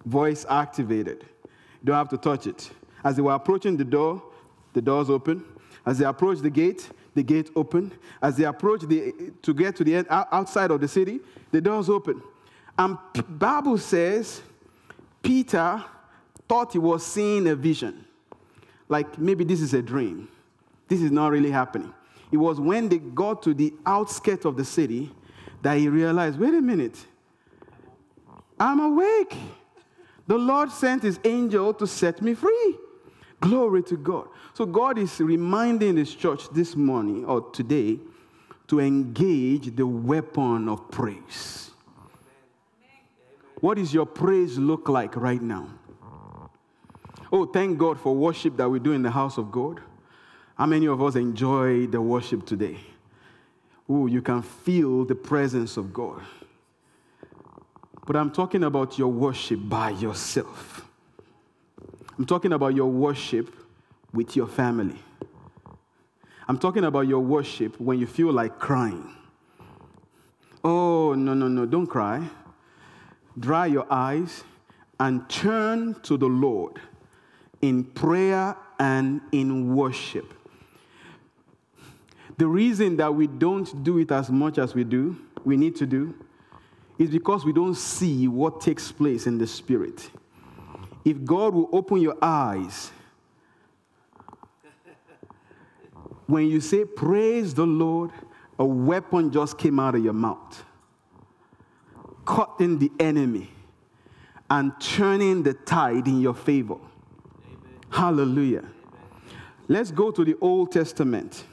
[0.05, 1.25] voice activated.
[1.45, 2.71] You don't have to touch it.
[3.03, 4.23] As they were approaching the door,
[4.73, 5.45] the doors open.
[5.85, 7.93] As they approached the gate, the gate opened.
[8.21, 11.21] As they approached the, to get to the end, outside of the city,
[11.51, 12.23] the doors open.
[12.79, 12.97] And
[13.29, 14.41] Bible says
[15.23, 15.85] Peter
[16.49, 18.05] thought he was seeing a vision.
[18.89, 20.29] Like maybe this is a dream.
[20.89, 21.93] This is not really happening.
[22.31, 25.13] It was when they got to the outskirts of the city
[25.63, 27.07] that he realized wait a minute,
[28.59, 29.37] I'm awake.
[30.27, 32.77] The Lord sent his angel to set me free.
[33.43, 34.29] Glory to God.
[34.55, 37.99] So God is reminding this church this morning or today
[38.69, 41.73] to engage the weapon of praise.
[43.57, 45.67] What does your praise look like right now?
[47.33, 49.81] Oh, thank God for worship that we do in the house of God.
[50.55, 52.79] How many of us enjoy the worship today?
[53.89, 56.23] Oh, you can feel the presence of God.
[58.07, 60.89] But I'm talking about your worship by yourself.
[62.23, 63.53] I'm talking about your worship
[64.13, 64.95] with your family.
[66.47, 69.13] I'm talking about your worship when you feel like crying.
[70.63, 72.23] Oh, no, no, no, don't cry.
[73.37, 74.45] Dry your eyes
[75.01, 76.81] and turn to the Lord
[77.61, 80.33] in prayer and in worship.
[82.39, 85.87] The reason that we don't do it as much as we do, we need to
[85.87, 86.15] do,
[87.01, 90.09] is because we don't see what takes place in the spirit.
[91.05, 92.91] If God will open your eyes,
[96.27, 98.11] when you say, Praise the Lord,
[98.59, 100.65] a weapon just came out of your mouth,
[102.25, 103.51] cutting the enemy
[104.49, 106.75] and turning the tide in your favor.
[106.75, 107.61] Amen.
[107.91, 108.59] Hallelujah.
[108.59, 108.71] Amen.
[109.67, 111.45] Let's go to the Old Testament.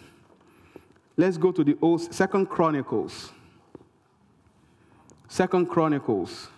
[1.17, 3.31] Let's go to the Old Second Chronicles.
[5.27, 6.49] Second Chronicles,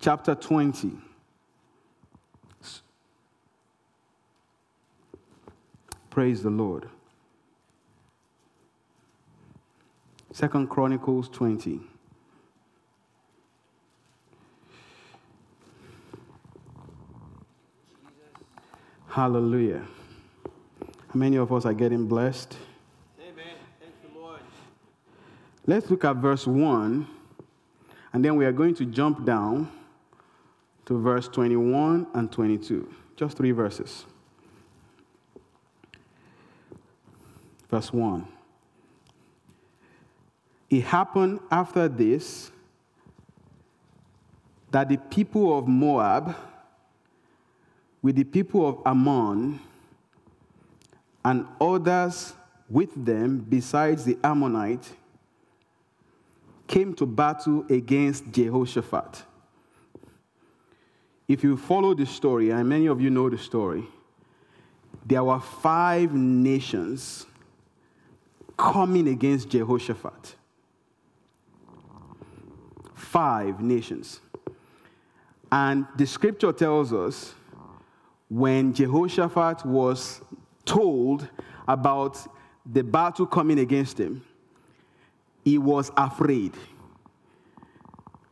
[0.00, 1.05] chapter 20.
[6.16, 6.88] Praise the Lord.
[10.32, 11.78] Second Chronicles 20.
[19.08, 19.82] Hallelujah.
[20.86, 22.56] How many of us are getting blessed?
[23.20, 23.54] Amen.
[25.66, 27.06] Let's look at verse 1
[28.14, 29.70] and then we are going to jump down
[30.86, 32.90] to verse 21 and 22.
[33.16, 34.06] Just three verses.
[37.70, 38.26] Verse 1.
[40.70, 42.50] It happened after this
[44.70, 46.34] that the people of Moab,
[48.02, 49.60] with the people of Ammon,
[51.24, 52.34] and others
[52.68, 54.92] with them, besides the Ammonite,
[56.66, 59.22] came to battle against Jehoshaphat.
[61.28, 63.84] If you follow the story, and many of you know the story,
[65.04, 67.26] there were five nations
[68.56, 70.36] coming against Jehoshaphat.
[72.94, 74.20] Five nations.
[75.52, 77.34] And the scripture tells us
[78.28, 80.20] when Jehoshaphat was
[80.64, 81.28] told
[81.68, 82.18] about
[82.70, 84.24] the battle coming against him,
[85.44, 86.52] he was afraid.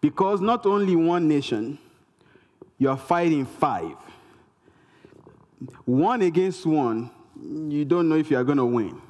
[0.01, 1.79] Because not only one nation,
[2.79, 3.97] you are fighting five.
[5.85, 7.11] One against one,
[7.41, 9.01] you don't know if you are going to win.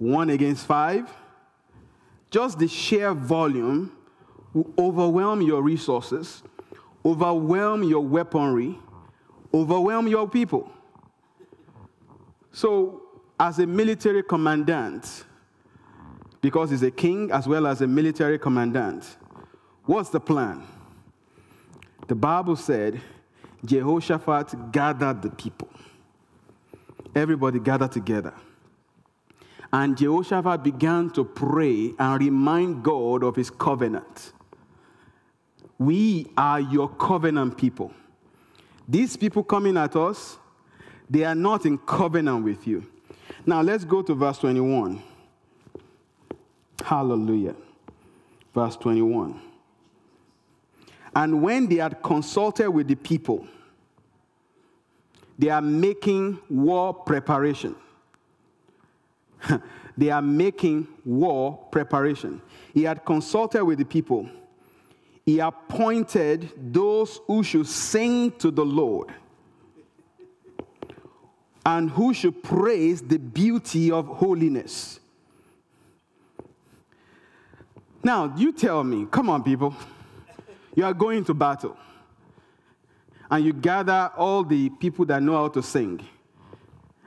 [0.00, 1.12] One against five,
[2.30, 3.92] just the sheer volume
[4.54, 6.42] will overwhelm your resources,
[7.04, 8.78] overwhelm your weaponry,
[9.52, 10.72] overwhelm your people.
[12.50, 13.02] So,
[13.38, 15.24] as a military commandant,
[16.40, 19.04] because he's a king as well as a military commandant.
[19.84, 20.62] What's the plan?
[22.08, 23.02] The Bible said
[23.66, 25.68] Jehoshaphat gathered the people.
[27.14, 28.32] Everybody gathered together.
[29.72, 34.32] And Jehoshaphat began to pray and remind God of his covenant.
[35.78, 37.92] We are your covenant people.
[38.88, 40.38] These people coming at us,
[41.10, 42.86] They are not in covenant with you.
[43.44, 45.02] Now let's go to verse 21.
[46.84, 47.56] Hallelujah.
[48.54, 49.40] Verse 21.
[51.16, 53.46] And when they had consulted with the people,
[55.36, 57.74] they are making war preparation.
[59.96, 62.40] they are making war preparation.
[62.74, 64.28] He had consulted with the people.
[65.24, 69.12] He appointed those who should sing to the Lord
[71.64, 74.98] and who should praise the beauty of holiness.
[78.02, 79.74] Now, you tell me, come on, people.
[80.74, 81.76] You are going to battle.
[83.30, 86.00] And you gather all the people that know how to sing.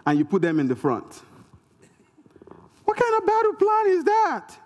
[0.06, 1.24] And you put them in the front.
[2.94, 4.58] What kind of battle plan is that?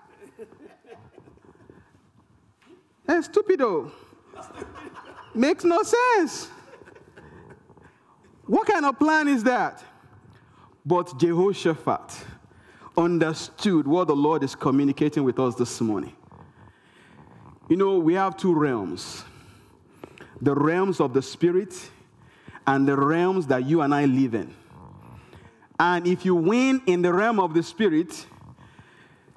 [3.05, 3.89] That's stupido.
[5.33, 6.49] Makes no sense.
[8.45, 9.81] What kind of plan is that?
[10.85, 12.25] But Jehoshaphat
[12.97, 16.13] understood what the Lord is communicating with us this morning.
[17.69, 19.23] You know, we have two realms
[20.41, 21.89] the realms of the spirit
[22.65, 24.53] and the realms that you and I live in.
[25.79, 28.25] And if you win in the realm of the spirit,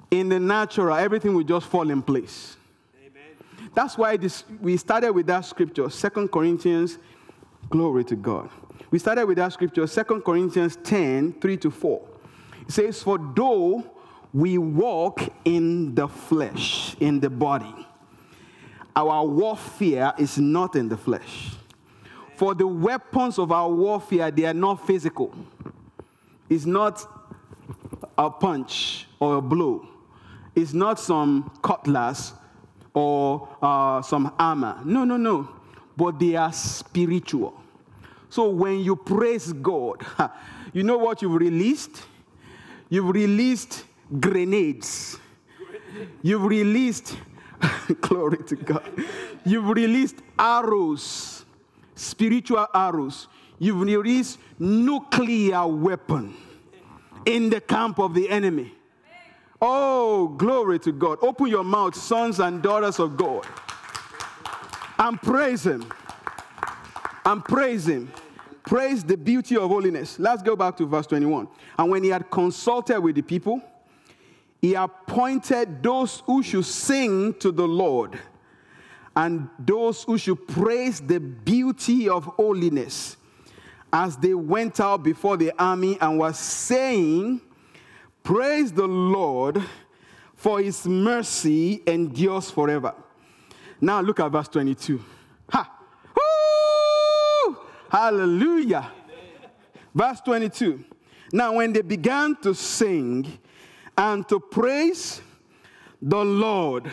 [0.09, 2.57] in the natural, everything will just fall in place.
[2.99, 3.69] Amen.
[3.73, 6.97] That's why this, we started with that scripture, Second Corinthians,
[7.69, 8.49] glory to God.
[8.89, 12.07] We started with that scripture, Second Corinthians 10, 3 to 4.
[12.67, 13.83] It says, For though
[14.33, 17.73] we walk in the flesh, in the body,
[18.95, 21.51] our warfare is not in the flesh.
[22.35, 25.33] For the weapons of our warfare, they are not physical.
[26.51, 27.03] It's not
[28.17, 29.87] a punch or a blow.
[30.53, 32.33] It's not some cutlass
[32.93, 34.79] or uh, some armor.
[34.83, 35.49] No, no, no.
[35.95, 37.53] But they are spiritual.
[38.29, 40.05] So when you praise God,
[40.73, 42.03] you know what you've released?
[42.89, 43.85] You've released
[44.19, 45.17] grenades.
[46.21, 47.17] You've released
[48.01, 48.89] Glory to God.
[49.45, 51.45] You've released arrows,
[51.95, 53.27] spiritual arrows.
[53.61, 56.33] You've released nuclear weapon
[57.27, 58.73] in the camp of the enemy.
[59.61, 61.19] Oh, glory to God.
[61.21, 63.45] Open your mouth, sons and daughters of God.
[64.97, 65.93] And praise Him.
[67.23, 68.11] And praise Him.
[68.63, 70.17] Praise the beauty of holiness.
[70.17, 71.47] Let's go back to verse 21.
[71.77, 73.61] And when he had consulted with the people,
[74.59, 78.17] he appointed those who should sing to the Lord
[79.15, 83.17] and those who should praise the beauty of holiness
[83.91, 87.41] as they went out before the army and was saying,
[88.23, 89.61] Praise the Lord,
[90.35, 92.93] for his mercy endures forever.
[93.79, 95.03] Now look at verse 22.
[95.49, 95.79] Ha!
[96.15, 97.57] Woo!
[97.89, 98.91] Hallelujah.
[99.93, 100.83] Verse 22.
[101.33, 103.39] Now, when they began to sing,
[103.97, 105.21] and to praise
[106.01, 106.91] the Lord.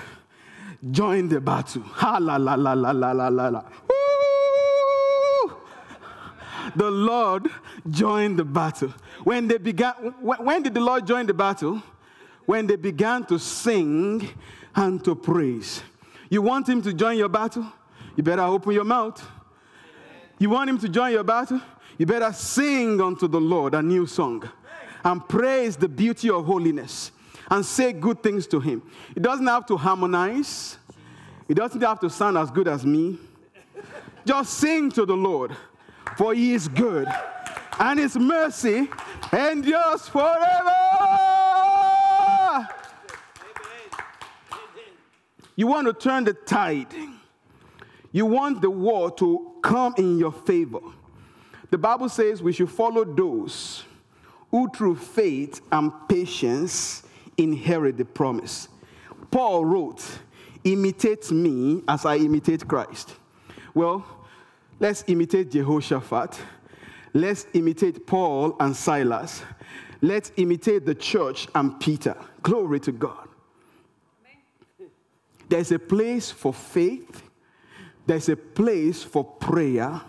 [0.90, 1.82] Join the battle.
[1.82, 3.64] Ha la la la la la la la la.
[6.76, 7.48] The Lord
[7.90, 8.92] joined the battle.
[9.24, 11.82] When they began, when did the Lord join the battle?
[12.46, 14.28] When they began to sing
[14.74, 15.82] and to praise.
[16.30, 17.66] You want him to join your battle?
[18.16, 19.22] You better open your mouth.
[20.38, 21.60] You want him to join your battle?
[21.98, 24.48] You better sing unto the Lord a new song
[25.04, 27.12] and praise the beauty of holiness
[27.50, 28.82] and say good things to Him.
[29.16, 30.78] It doesn't have to harmonize,
[31.48, 33.18] it doesn't have to sound as good as me.
[34.26, 35.56] Just sing to the Lord,
[36.16, 37.08] for He is good,
[37.78, 38.88] and His mercy
[39.32, 40.74] endures forever.
[45.56, 46.94] You want to turn the tide.
[48.12, 50.78] You want the war to come in your favor.
[51.70, 53.84] The Bible says we should follow those
[54.50, 57.02] who through faith and patience
[57.36, 58.68] inherit the promise.
[59.30, 60.04] Paul wrote,
[60.64, 63.14] Imitate me as I imitate Christ.
[63.74, 64.04] Well,
[64.80, 66.40] let's imitate Jehoshaphat.
[67.14, 69.42] Let's imitate Paul and Silas.
[70.00, 72.16] Let's imitate the church and Peter.
[72.42, 73.28] Glory to God.
[75.48, 77.22] There's a place for faith,
[78.06, 80.02] there's a place for prayer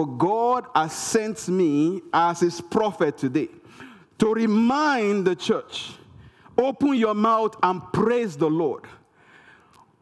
[0.00, 3.48] but God has sent me as his prophet today
[4.18, 5.92] to remind the church
[6.56, 8.84] open your mouth and praise the Lord.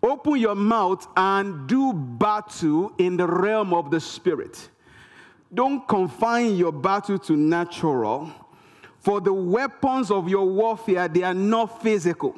[0.02, 4.68] Open your mouth and do battle in the realm of the spirit.
[5.52, 8.30] Don't confine your battle to natural,
[9.00, 12.36] for the weapons of your warfare they are not physical.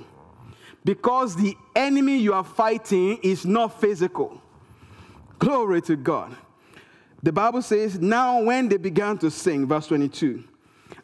[0.85, 4.41] Because the enemy you are fighting is not physical.
[5.39, 6.35] Glory to God.
[7.23, 10.43] The Bible says, Now when they began to sing, verse 22,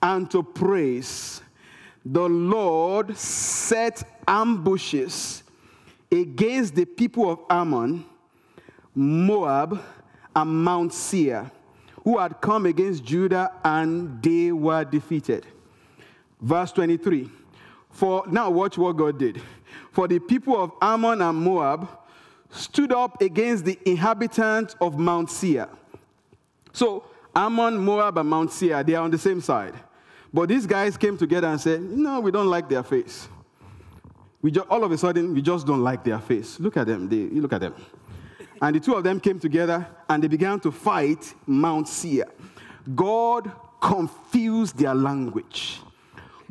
[0.02, 1.42] and to praise,
[2.04, 5.42] the Lord set ambushes
[6.10, 8.04] against the people of Ammon,
[8.94, 9.82] Moab,
[10.34, 11.50] and Mount Seir,
[12.04, 15.46] who had come against Judah, and they were defeated.
[16.40, 17.30] Verse 23.
[17.90, 19.40] For now, watch what God did.
[19.92, 21.88] For the people of Ammon and Moab
[22.50, 25.68] stood up against the inhabitants of Mount Seir.
[26.72, 27.04] So,
[27.34, 29.74] Ammon, Moab, and Mount Seir, they are on the same side.
[30.32, 33.28] But these guys came together and said, No, we don't like their face.
[34.46, 36.60] We just, all of a sudden, we just don't like their face.
[36.60, 37.08] Look at them.
[37.08, 37.74] They, look at them.
[38.62, 42.26] And the two of them came together and they began to fight Mount Seir.
[42.94, 45.80] God confused their language.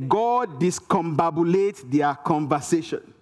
[0.09, 3.13] God discombobulated their conversation.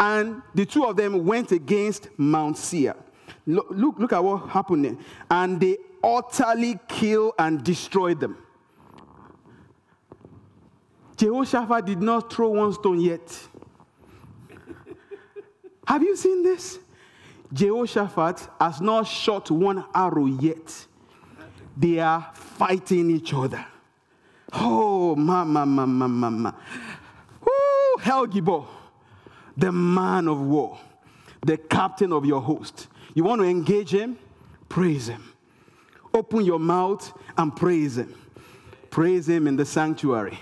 [0.00, 2.94] And the two of them went against Mount Seir.
[3.44, 4.96] Look, look, look at what happened there.
[5.30, 8.38] And they utterly killed and destroyed them.
[11.18, 13.48] Jehoshaphat did not throw one stone yet.
[15.92, 16.78] Have you seen this?
[17.52, 20.86] Jehoshaphat has not shot one arrow yet.
[21.76, 23.62] They are fighting each other.
[24.54, 26.56] Oh, mama, mama, mama.
[27.46, 28.66] Oh, El Gibor,
[29.54, 30.78] the man of war,
[31.42, 32.88] the captain of your host.
[33.12, 34.16] You want to engage him?
[34.70, 35.22] Praise him.
[36.14, 38.14] Open your mouth and praise him.
[38.88, 40.38] Praise him in the sanctuary.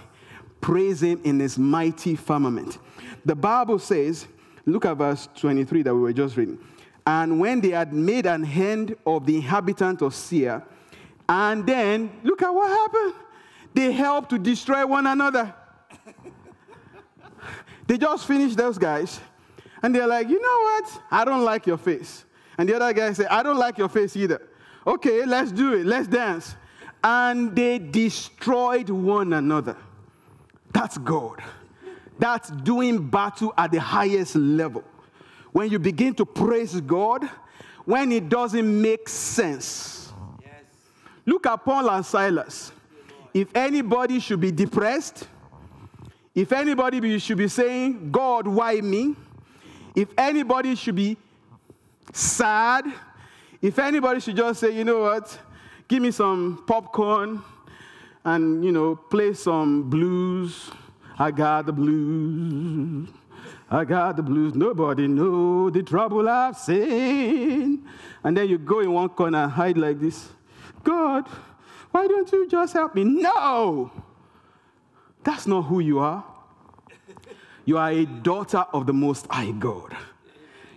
[0.61, 2.79] Praise him in his mighty firmament.
[3.25, 4.29] The Bible says,
[4.67, 6.59] look at verse 23 that we were just reading.
[7.07, 10.65] And when they had made an end of the inhabitant of Seir,
[11.31, 13.15] and then look at what happened.
[13.73, 15.55] They helped to destroy one another.
[17.87, 19.21] they just finished those guys.
[19.81, 21.03] And they're like, you know what?
[21.11, 22.25] I don't like your face.
[22.59, 24.43] And the other guy said, I don't like your face either.
[24.85, 25.87] Okay, let's do it.
[25.87, 26.57] Let's dance.
[27.03, 29.77] And they destroyed one another.
[30.73, 31.41] That's God.
[32.21, 34.85] That's doing battle at the highest level.
[35.53, 37.25] When you begin to praise God,
[37.85, 40.13] when it doesn't make sense.
[40.41, 40.53] Yes.
[41.27, 42.73] Look at Paul and Silas
[43.33, 45.27] if anybody should be depressed,
[46.35, 49.15] if anybody should be saying, God, why me?
[49.95, 51.17] If anybody should be
[52.13, 52.85] sad,
[53.61, 55.39] if anybody should just say, you know what,
[55.89, 57.43] give me some popcorn
[58.25, 60.71] and, you know, play some blues.
[61.21, 63.11] I got the blues.
[63.71, 64.55] I got the blues.
[64.55, 67.87] Nobody know the trouble I've seen.
[68.25, 70.31] And then you go in one corner and hide like this.
[70.83, 71.29] God,
[71.91, 73.05] why don't you just help me?
[73.05, 73.93] No!
[75.23, 76.25] That's not who you are.
[77.67, 79.95] You are a daughter of the Most High God.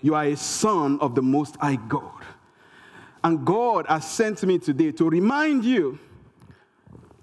[0.01, 2.21] You are a son of the Most High God.
[3.23, 5.97] And God has sent me today to remind you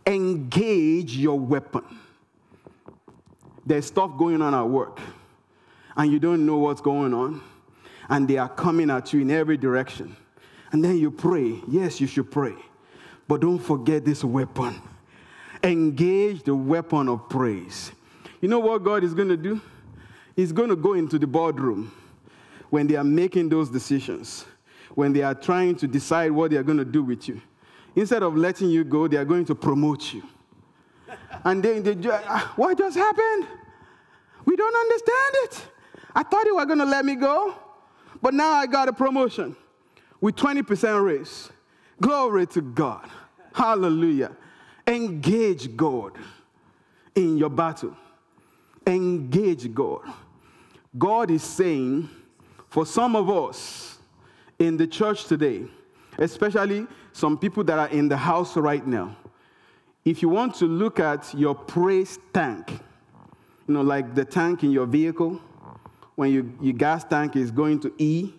[0.06, 1.84] engage your weapon.
[3.70, 4.98] There's stuff going on at work,
[5.96, 7.40] and you don't know what's going on,
[8.08, 10.16] and they are coming at you in every direction.
[10.72, 11.60] And then you pray.
[11.68, 12.56] Yes, you should pray.
[13.28, 14.82] But don't forget this weapon.
[15.62, 17.92] Engage the weapon of praise.
[18.40, 19.60] You know what God is going to do?
[20.34, 21.92] He's going to go into the boardroom
[22.70, 24.46] when they are making those decisions,
[24.96, 27.40] when they are trying to decide what they are going to do with you.
[27.94, 30.24] Instead of letting you go, they are going to promote you.
[31.44, 33.46] And then they, ah, what just happened?
[34.50, 35.68] We don't understand it.
[36.12, 37.54] I thought you were going to let me go,
[38.20, 39.54] but now I got a promotion
[40.20, 41.50] with 20% raise.
[42.02, 43.08] Glory to God.
[43.54, 44.32] Hallelujah.
[44.88, 46.18] Engage God
[47.14, 47.96] in your battle.
[48.88, 50.00] Engage God.
[50.98, 52.10] God is saying,
[52.70, 53.98] for some of us
[54.58, 55.62] in the church today,
[56.18, 59.16] especially some people that are in the house right now,
[60.04, 62.80] if you want to look at your praise tank,
[63.70, 65.40] you know, like the tank in your vehicle,
[66.16, 68.34] when you, your gas tank is going to E,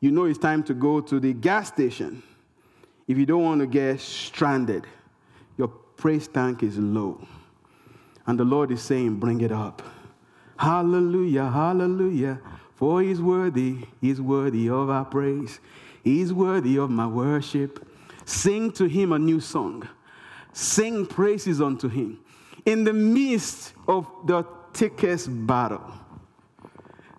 [0.00, 2.22] you know it's time to go to the gas station
[3.08, 4.86] if you don't want to get stranded,
[5.56, 7.26] your praise tank is low.
[8.26, 9.80] And the Lord is saying, Bring it up.
[10.58, 12.38] Hallelujah, hallelujah.
[12.74, 15.60] For he's worthy, he's worthy of our praise.
[16.04, 17.88] He's worthy of my worship.
[18.26, 19.88] Sing to him a new song.
[20.52, 22.20] Sing praises unto him.
[22.64, 25.92] In the midst of the thickest battle,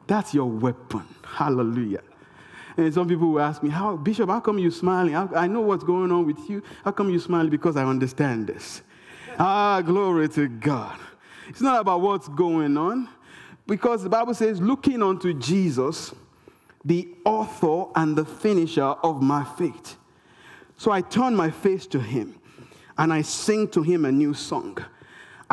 [0.07, 1.03] that's your weapon.
[1.23, 2.01] Hallelujah.
[2.77, 5.15] And some people will ask me, how, Bishop, how come you smiling?
[5.15, 6.63] I know what's going on with you.
[6.83, 7.49] How come you smiling?
[7.49, 8.81] Because I understand this.
[9.37, 10.97] ah, glory to God.
[11.49, 13.09] It's not about what's going on.
[13.67, 16.13] Because the Bible says, looking unto Jesus,
[16.83, 19.97] the author and the finisher of my faith.
[20.77, 22.35] So I turn my face to him
[22.97, 24.77] and I sing to him a new song.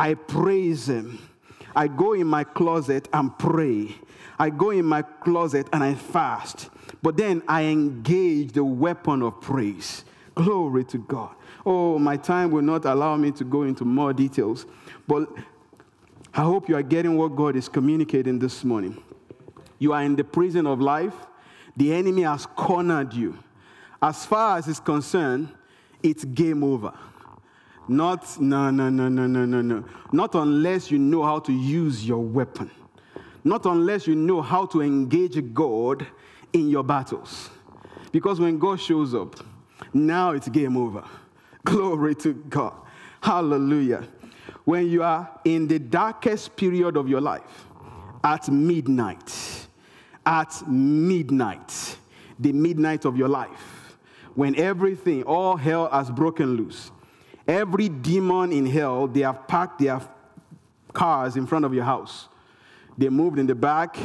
[0.01, 1.19] I praise him.
[1.77, 3.95] I go in my closet and pray.
[4.39, 6.71] I go in my closet and I fast.
[7.03, 10.07] But then I engage the weapon of praise.
[10.35, 11.35] Glory to God.
[11.67, 14.65] Oh, my time will not allow me to go into more details.
[15.07, 15.29] But
[16.33, 19.03] I hope you are getting what God is communicating this morning.
[19.79, 21.15] You are in the prison of life,
[21.77, 23.39] the enemy has cornered you.
[24.01, 25.51] As far as it's concerned,
[26.03, 26.95] it's game over.
[27.91, 29.85] Not, no, no, no, no, no, no, no.
[30.13, 32.71] Not unless you know how to use your weapon.
[33.43, 36.07] Not unless you know how to engage God
[36.53, 37.51] in your battles.
[38.13, 39.41] Because when God shows up,
[39.93, 41.03] now it's game over.
[41.65, 42.75] Glory to God.
[43.21, 44.07] Hallelujah.
[44.65, 47.67] When you are in the darkest period of your life,
[48.23, 49.67] at midnight,
[50.25, 51.97] at midnight,
[52.39, 53.97] the midnight of your life,
[54.37, 56.93] when everything, all hell has broken loose,
[57.51, 60.01] every demon in hell, they have parked their
[60.93, 62.29] cars in front of your house.
[62.97, 63.97] They moved in the back,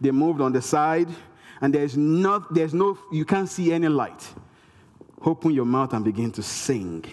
[0.00, 1.08] they moved on the side,
[1.60, 4.26] and there's not, there's no, you can't see any light.
[5.24, 7.04] Open your mouth and begin to sing.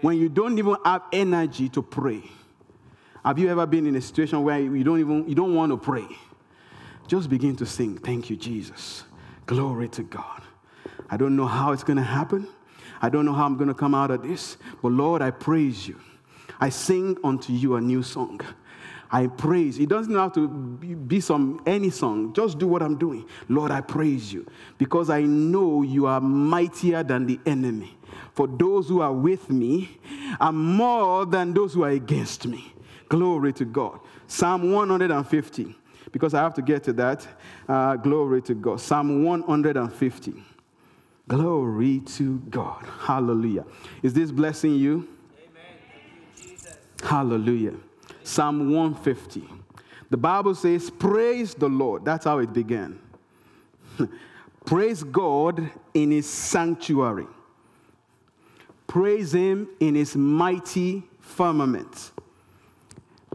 [0.00, 2.22] When you don't even have energy to pray.
[3.24, 5.78] Have you ever been in a situation where you don't even you don't want to
[5.78, 6.06] pray?
[7.06, 7.98] Just begin to sing.
[7.98, 9.04] Thank you, Jesus.
[9.46, 10.42] Glory to God.
[11.08, 12.48] I don't know how it's going to happen.
[13.02, 14.56] I don't know how I'm going to come out of this.
[14.80, 16.00] But Lord, I praise you.
[16.60, 18.40] I sing unto you a new song.
[19.10, 19.78] I praise.
[19.78, 22.32] It doesn't have to be some any song.
[22.32, 23.26] Just do what I'm doing.
[23.48, 24.46] Lord, I praise you
[24.78, 27.98] because I know you are mightier than the enemy.
[28.32, 29.98] For those who are with me
[30.40, 32.72] are more than those who are against me.
[33.08, 34.00] Glory to God.
[34.28, 35.76] Psalm 150
[36.12, 37.26] because I have to get to that.
[37.68, 38.80] Uh, glory to God.
[38.80, 40.42] Psalm 150.
[41.32, 42.84] Glory to God.
[43.00, 43.64] Hallelujah.
[44.02, 45.08] Is this blessing you?
[45.48, 46.58] Amen.
[47.02, 47.72] Hallelujah.
[48.22, 49.42] Psalm 150.
[50.10, 52.04] The Bible says, Praise the Lord.
[52.04, 52.98] That's how it began.
[54.66, 57.26] Praise God in his sanctuary.
[58.86, 62.10] Praise him in his mighty firmament.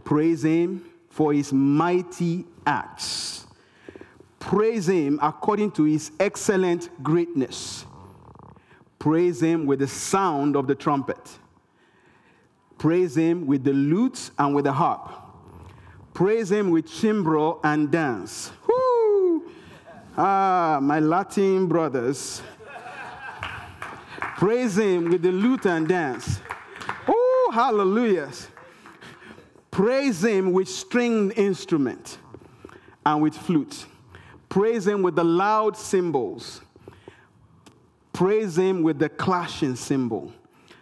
[0.04, 3.48] Praise him for his mighty acts.
[4.38, 7.84] Praise him according to his excellent greatness.
[8.98, 11.38] Praise him with the sound of the trumpet.
[12.78, 15.12] Praise him with the lute and with the harp.
[16.14, 18.50] Praise him with timbrel and dance.
[18.66, 19.50] Woo!
[20.16, 22.42] Ah, my Latin brothers.
[24.36, 26.40] Praise him with the lute and dance.
[27.08, 28.30] Oh, hallelujah.
[29.70, 32.18] Praise him with stringed instrument
[33.06, 33.86] and with flute.
[34.48, 36.62] Praise him with the loud cymbals.
[38.18, 40.32] Praise him with the clashing cymbal.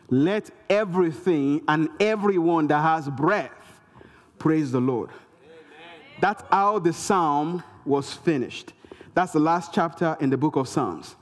[0.08, 3.52] Let everything and everyone that has breath
[4.38, 5.10] praise the Lord.
[5.10, 6.00] Amen.
[6.18, 8.72] That's how the psalm was finished.
[9.12, 11.14] That's the last chapter in the book of Psalms.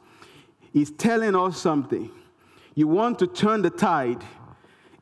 [0.72, 2.12] He's telling us something.
[2.76, 4.22] You want to turn the tide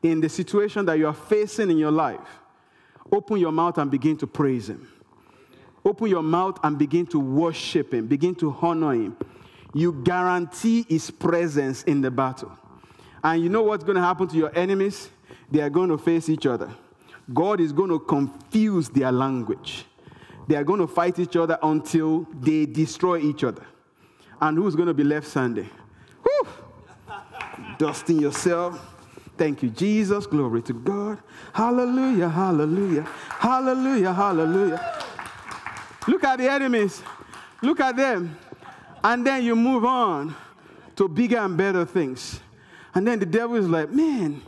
[0.01, 2.27] in the situation that you are facing in your life.
[3.11, 4.91] Open your mouth and begin to praise Him.
[5.85, 9.15] Open your mouth and begin to worship Him, begin to honor Him.
[9.73, 12.51] You guarantee His presence in the battle.
[13.23, 15.09] And you know what's going to happen to your enemies?
[15.49, 16.73] They are going to face each other.
[17.33, 19.85] God is going to confuse their language.
[20.47, 23.65] They are going to fight each other until they destroy each other.
[24.41, 25.69] And who's going to be left standing?
[26.23, 26.47] Whew!
[27.77, 28.93] Dusting yourself.
[29.37, 30.27] Thank you, Jesus.
[30.27, 31.19] Glory to God.
[31.53, 35.01] Hallelujah, hallelujah, hallelujah, hallelujah.
[36.07, 37.01] Look at the enemies.
[37.61, 38.37] Look at them.
[39.03, 40.35] And then you move on
[40.95, 42.39] to bigger and better things.
[42.95, 44.41] And then the devil is like, man,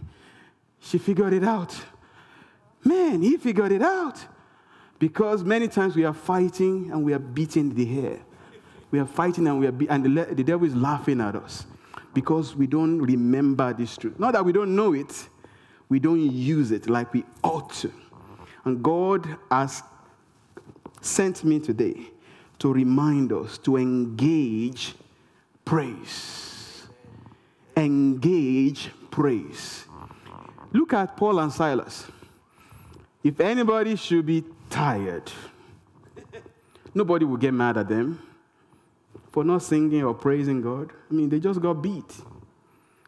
[0.79, 1.75] she figured it out.
[2.83, 4.23] Man, he figured it out.
[4.99, 8.19] Because many times we are fighting and we are beating the air.
[8.91, 11.65] We are fighting and we are be- and the, the devil is laughing at us
[12.13, 14.17] because we don't remember this truth.
[14.19, 15.27] Not that we don't know it,
[15.89, 17.91] we don't use it like we ought to.
[18.63, 19.83] And God has
[21.01, 22.09] sent me today
[22.59, 24.95] to remind us to engage
[25.63, 26.55] praise
[27.75, 29.85] engage praise.
[30.71, 32.07] Look at Paul and Silas.
[33.23, 35.31] If anybody should be tired,
[36.93, 38.21] nobody will get mad at them
[39.31, 40.91] for not singing or praising God.
[41.09, 42.21] I mean, they just got beat.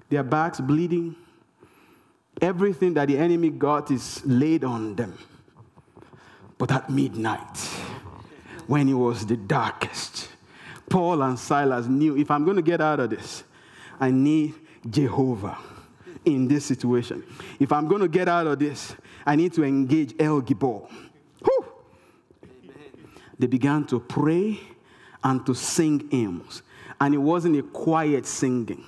[0.09, 1.15] Their backs bleeding.
[2.41, 5.17] Everything that the enemy got is laid on them.
[6.57, 7.57] But at midnight,
[8.67, 10.29] when it was the darkest,
[10.89, 13.43] Paul and Silas knew if I'm going to get out of this,
[13.99, 14.53] I need
[14.89, 15.57] Jehovah
[16.25, 17.23] in this situation.
[17.59, 18.95] If I'm going to get out of this,
[19.25, 20.89] I need to engage El Gibor.
[23.39, 24.59] They began to pray
[25.23, 26.63] and to sing hymns.
[26.99, 28.83] And it wasn't a quiet singing.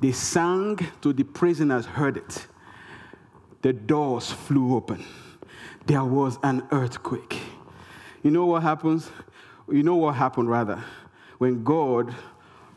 [0.00, 2.46] They sang to the prisoners heard it.
[3.62, 5.04] The doors flew open.
[5.86, 7.40] There was an earthquake.
[8.24, 9.10] You know what happens?
[9.70, 10.82] You know what happened rather?
[11.38, 12.14] When God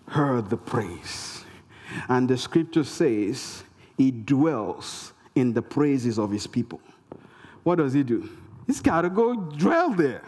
[0.09, 1.45] heard the praise.
[2.09, 3.63] And the scripture says
[3.97, 6.81] he dwells in the praises of his people.
[7.63, 8.29] What does he do?
[8.67, 10.23] He's got to go dwell there.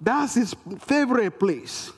[0.00, 1.92] That's his favorite place.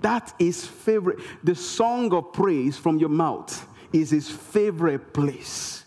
[0.00, 1.18] That is favorite.
[1.44, 5.84] The song of praise from your mouth is his favorite place.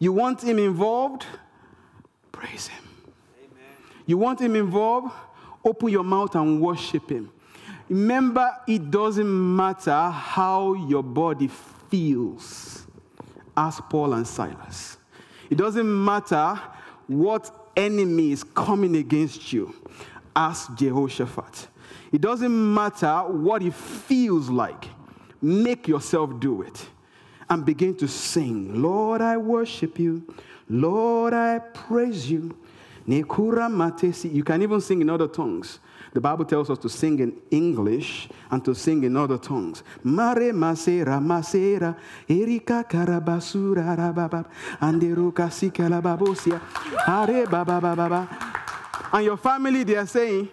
[0.00, 1.24] You want him involved?
[2.32, 2.85] Praise him.
[4.06, 5.12] You want him involved?
[5.64, 7.30] Open your mouth and worship him.
[7.88, 11.48] Remember, it doesn't matter how your body
[11.90, 12.86] feels.
[13.56, 14.98] Ask Paul and Silas.
[15.50, 16.60] It doesn't matter
[17.06, 19.74] what enemy is coming against you.
[20.34, 21.68] Ask Jehoshaphat.
[22.12, 24.86] It doesn't matter what it feels like.
[25.40, 26.88] Make yourself do it
[27.48, 28.82] and begin to sing.
[28.82, 30.26] Lord, I worship you.
[30.68, 32.56] Lord, I praise you.
[33.06, 35.78] You can even sing in other tongues.
[36.12, 39.82] The Bible tells us to sing in English and to sing in other tongues.
[40.02, 41.96] Mare masera masera
[42.28, 44.46] erika karabasura rababa
[44.80, 46.60] anderuka sikala babosia
[47.06, 48.28] are baba baba.
[49.12, 50.48] And your family they are saying,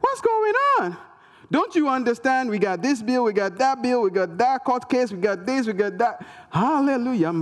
[0.00, 0.96] "What's going on?"
[1.50, 2.48] Don't you understand?
[2.48, 5.44] We got this bill, we got that bill, we got that court case, we got
[5.44, 6.24] this, we got that.
[6.48, 7.32] Hallelujah.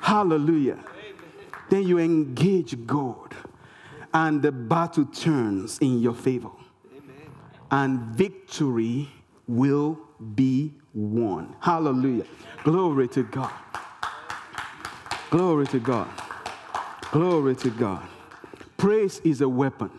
[0.00, 0.78] Hallelujah.
[1.68, 3.34] Then you engage God,
[4.14, 6.50] and the battle turns in your favor.
[6.96, 7.30] Amen.
[7.70, 9.08] And victory
[9.48, 9.98] will
[10.34, 11.56] be won.
[11.60, 12.24] Hallelujah.
[12.62, 13.52] Glory to God.
[15.30, 16.08] Glory to God.
[17.10, 18.02] Glory to God.
[18.76, 19.90] Praise is a weapon.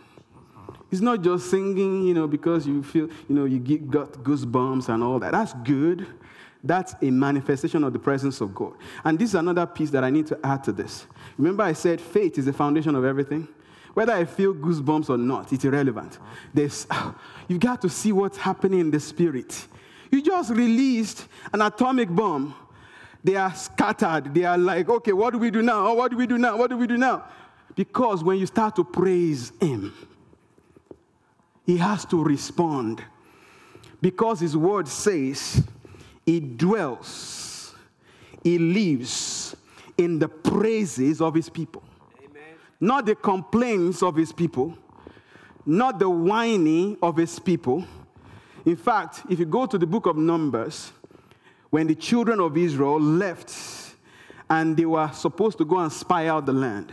[0.90, 4.88] It's not just singing, you know, because you feel, you know, you get, got goosebumps
[4.88, 5.32] and all that.
[5.32, 6.06] That's good.
[6.62, 8.74] That's a manifestation of the presence of God.
[9.04, 11.06] And this is another piece that I need to add to this.
[11.36, 13.46] Remember, I said faith is the foundation of everything?
[13.94, 16.18] Whether I feel goosebumps or not, it's irrelevant.
[16.52, 16.86] There's,
[17.48, 19.66] you've got to see what's happening in the spirit.
[20.10, 22.54] You just released an atomic bomb.
[23.22, 24.32] They are scattered.
[24.32, 25.88] They are like, okay, what do we do now?
[25.88, 26.56] Oh, what do we do now?
[26.56, 27.24] What do we do now?
[27.74, 29.92] Because when you start to praise Him,
[31.66, 33.02] He has to respond.
[34.00, 35.62] Because His word says,
[36.28, 37.74] He dwells,
[38.44, 39.56] He lives
[39.96, 41.82] in the praises of his people.
[42.22, 42.42] Amen.
[42.78, 44.76] Not the complaints of his people,
[45.64, 47.82] not the whining of his people.
[48.66, 50.92] In fact, if you go to the book of Numbers,
[51.70, 53.94] when the children of Israel left
[54.50, 56.92] and they were supposed to go and spy out the land,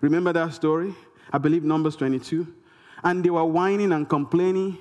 [0.00, 0.92] remember that story?
[1.32, 2.52] I believe Numbers 22.
[3.04, 4.76] And they were whining and complaining.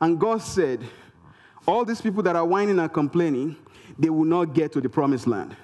[0.00, 0.84] And God said,
[1.66, 3.56] All these people that are whining and complaining,
[3.98, 5.56] they will not get to the promised land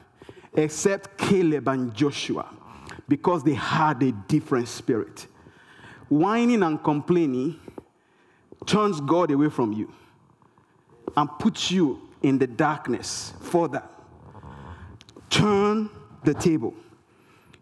[0.55, 2.49] except Caleb and Joshua
[3.09, 5.27] because they had a different spirit.
[6.09, 7.59] Whining and complaining
[8.67, 9.93] turns God away from you
[11.17, 13.83] and puts you in the darkness further.
[15.29, 15.89] Turn
[16.25, 16.75] the table.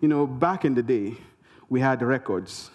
[0.00, 1.16] You know, back in the day,
[1.68, 2.70] we had records.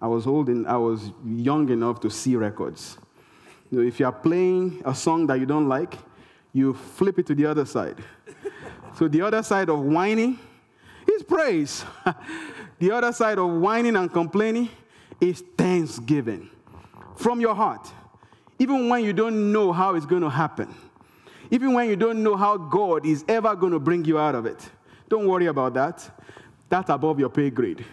[0.00, 2.98] I was old and I was young enough to see records.
[3.74, 5.98] You know, if you are playing a song that you don't like,
[6.52, 7.96] you flip it to the other side.
[8.96, 10.38] So the other side of whining
[11.12, 11.84] is praise.
[12.78, 14.68] the other side of whining and complaining
[15.20, 16.50] is thanksgiving
[17.16, 17.90] from your heart.
[18.60, 20.72] Even when you don't know how it's going to happen,
[21.50, 24.46] even when you don't know how God is ever going to bring you out of
[24.46, 24.70] it,
[25.08, 26.08] don't worry about that.
[26.68, 27.84] That's above your pay grade.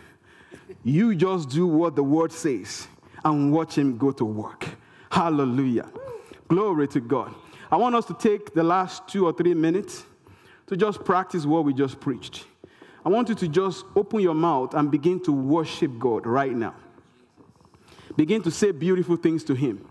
[0.83, 2.87] You just do what the word says
[3.25, 4.67] and watch Him go to work.
[5.11, 5.89] Hallelujah.
[6.47, 7.35] Glory to God.
[7.69, 10.05] I want us to take the last two or three minutes
[10.67, 12.45] to just practice what we just preached.
[13.05, 16.75] I want you to just open your mouth and begin to worship God right now.
[18.15, 19.85] Begin to say beautiful things to Him.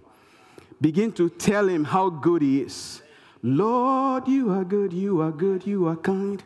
[0.81, 3.03] Begin to tell Him how good He is.
[3.43, 6.43] Lord, you are good, you are good, you are kind.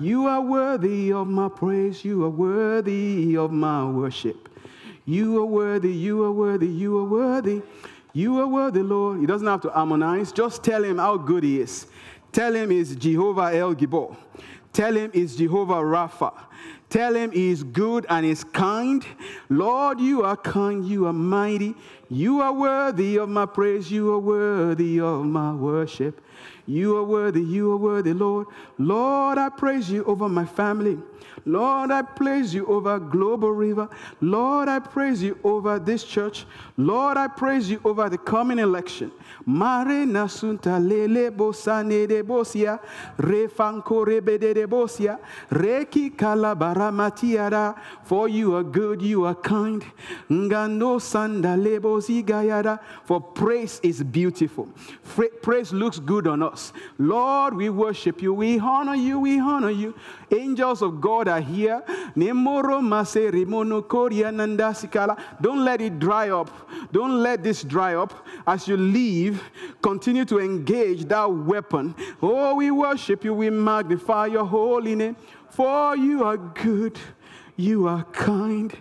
[0.00, 4.48] You are worthy of my praise, you are worthy of my worship.
[5.04, 7.54] You are worthy, you are worthy, you are worthy.
[7.54, 7.62] You are worthy,
[8.26, 9.20] Lord.
[9.20, 10.32] He doesn't have to harmonize.
[10.32, 11.86] Just tell him how good he is.
[12.32, 14.16] Tell him it's Jehovah El Gibor.
[14.72, 16.32] Tell him it's Jehovah Rapha.
[16.88, 19.04] Tell him he is good and is kind.
[19.48, 21.74] Lord, you are kind, you are mighty.
[22.08, 26.22] You are worthy of my praise, you are worthy of my worship.
[26.66, 28.46] You are worthy, you are worthy, Lord.
[28.78, 30.98] Lord, I praise you over my family.
[31.46, 33.88] Lord, I praise you over Global River.
[34.20, 36.46] Lord, I praise you over this church.
[36.76, 39.12] Lord, I praise you over the coming election.
[39.46, 42.80] Mare nasunta lele bosane de bosia,
[43.18, 45.18] refanko rebede de bosia,
[45.50, 47.78] reki kalabara matiara.
[48.04, 49.84] For you are good, you are kind.
[50.30, 52.80] Ngano sanda lebosi gayada.
[53.04, 54.68] For praise is beautiful.
[55.42, 56.72] Praise looks good on us.
[56.98, 59.94] Lord, we worship you, we honor you, we honor you.
[60.30, 61.82] Angels of God are here.
[65.40, 66.50] Don't let it dry up.
[66.92, 68.26] Don't let this dry up.
[68.46, 69.42] As you leave,
[69.82, 71.94] continue to engage that weapon.
[72.22, 73.34] Oh, we worship you.
[73.34, 75.16] We magnify your holy name.
[75.50, 76.98] For you are good.
[77.56, 78.72] You are kind.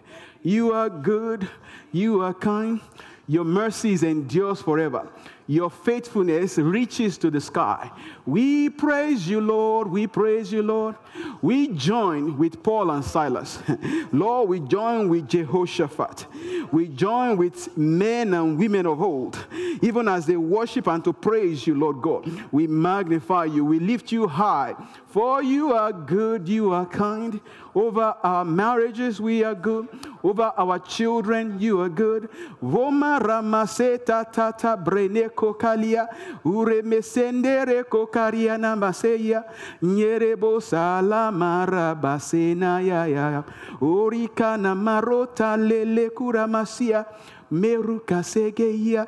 [0.43, 1.49] You are good.
[1.91, 2.80] You are kind.
[3.28, 5.10] Your mercies endures forever.
[5.50, 7.89] Your faithfulness reaches to the sky.
[8.26, 9.88] We praise you, Lord.
[9.88, 10.95] We praise you, Lord.
[11.41, 13.60] We join with Paul and Silas.
[14.12, 16.26] Lord, we join with Jehoshaphat.
[16.74, 19.38] We join with men and women of old,
[19.82, 22.30] even as they worship and to praise you, Lord God.
[22.52, 23.64] We magnify you.
[23.64, 24.76] We lift you high.
[25.18, 27.41] For you are good, you are kind.
[27.74, 29.88] Over our marriages, we are good.
[30.24, 32.30] Over our children, you are good.
[32.61, 36.05] Voma ramaseta tata brene kokalia.
[36.45, 39.43] Ure mesendere kokaria namaseya.
[39.82, 43.43] Nyerebo salamara basena ya ya.
[43.82, 47.07] Orika na marota lele kuramasia.
[47.51, 49.07] Meruka segeia.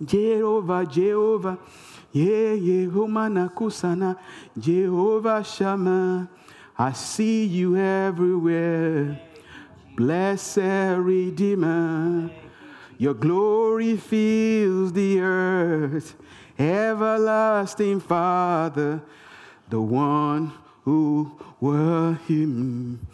[0.00, 1.58] Jehovah, Jehovah.
[2.12, 4.16] Yeah, Jehovah kusana.
[4.58, 6.28] Jehovah Shammah.
[6.78, 9.20] I see you everywhere.
[9.96, 10.58] Blessed
[10.98, 12.30] Redeemer,
[12.98, 16.14] your glory fills the earth.
[16.56, 19.02] Everlasting Father,
[19.68, 20.52] the one
[20.84, 23.06] who will him.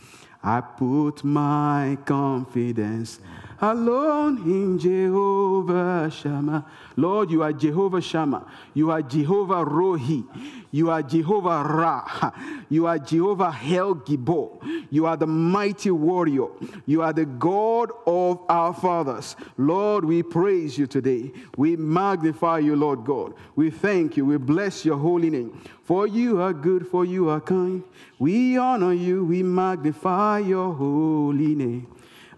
[0.43, 3.19] I put my confidence
[3.61, 6.67] alone in Jehovah Shammah.
[6.97, 8.47] Lord, you are Jehovah Shammah.
[8.75, 10.25] You are Jehovah Rohi.
[10.71, 12.33] You are Jehovah Ra.
[12.69, 14.87] You are Jehovah El Gibor.
[14.91, 16.49] You are the mighty warrior.
[16.87, 19.37] You are the God of our fathers.
[19.57, 21.33] Lord, we praise you today.
[21.57, 23.35] We magnify you, Lord God.
[23.57, 24.25] We thank you.
[24.25, 25.61] We bless your holy name.
[25.85, 27.85] For you are good, for you are kind.
[28.19, 29.25] We honor you.
[29.25, 31.89] We magnify your holy name.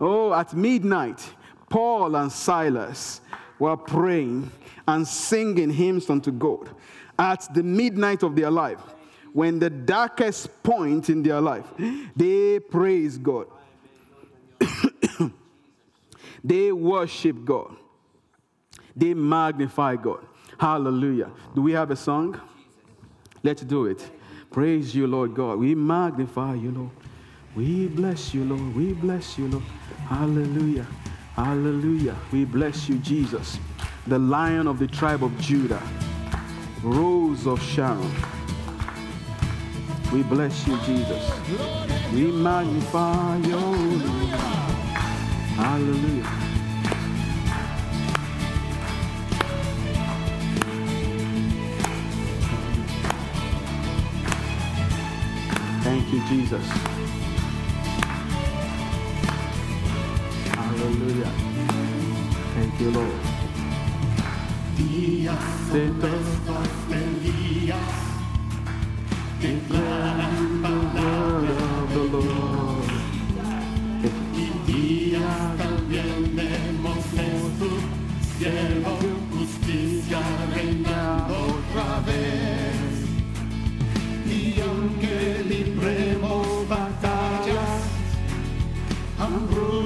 [0.01, 1.23] Oh, at midnight,
[1.69, 3.21] Paul and Silas
[3.59, 4.51] were praying
[4.87, 6.69] and singing hymns unto God
[7.19, 8.81] at the midnight of their life.
[9.33, 11.67] When the darkest point in their life,
[12.15, 13.47] they praise God.
[16.45, 17.77] they worship God.
[18.95, 20.27] They magnify God.
[20.59, 21.31] Hallelujah.
[21.55, 22.41] Do we have a song?
[23.43, 24.11] Let's do it.
[24.51, 25.59] Praise you, Lord God.
[25.59, 26.91] We magnify you, Lord.
[27.55, 28.75] We bless you, Lord.
[28.75, 29.65] We bless you, Lord.
[30.09, 30.87] Hallelujah.
[31.35, 32.17] Hallelujah.
[32.33, 33.59] We bless you, Jesus,
[34.07, 35.83] the lion of the tribe of Judah,
[36.83, 38.15] rose of Sharon.
[40.13, 41.31] We bless you, Jesus.
[42.13, 44.29] We magnify your name.
[45.59, 46.25] Hallelujah.
[55.83, 56.96] Thank you, Jesus.
[60.77, 61.33] Hallelujah.
[62.55, 63.21] Thank you, Lord.
[64.77, 66.37] Días de todos
[67.25, 67.79] días,
[69.41, 72.93] declaran palabra of the Lord.
[74.37, 77.83] Y días también vemos Jesús,
[78.37, 78.99] cielo,
[79.33, 80.21] justicia
[80.55, 82.77] reinando otra vez.
[84.29, 87.81] Y aunque libremos batallas,
[89.19, 89.86] hambruna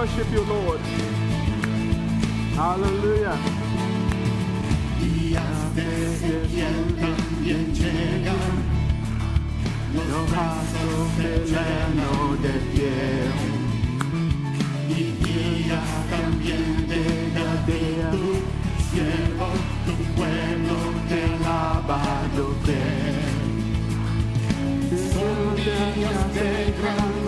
[0.00, 0.80] worship you, Lord.
[2.56, 3.36] Hallelujah.
[10.08, 11.08] Los brazos
[11.50, 13.32] llenos de piel.
[14.88, 17.02] Y días también de
[17.36, 18.26] David, tu
[18.88, 19.48] siervo,
[19.84, 20.76] tu pueblo
[21.10, 22.82] te alabado de.
[25.12, 26.48] Son días de
[26.78, 27.19] gran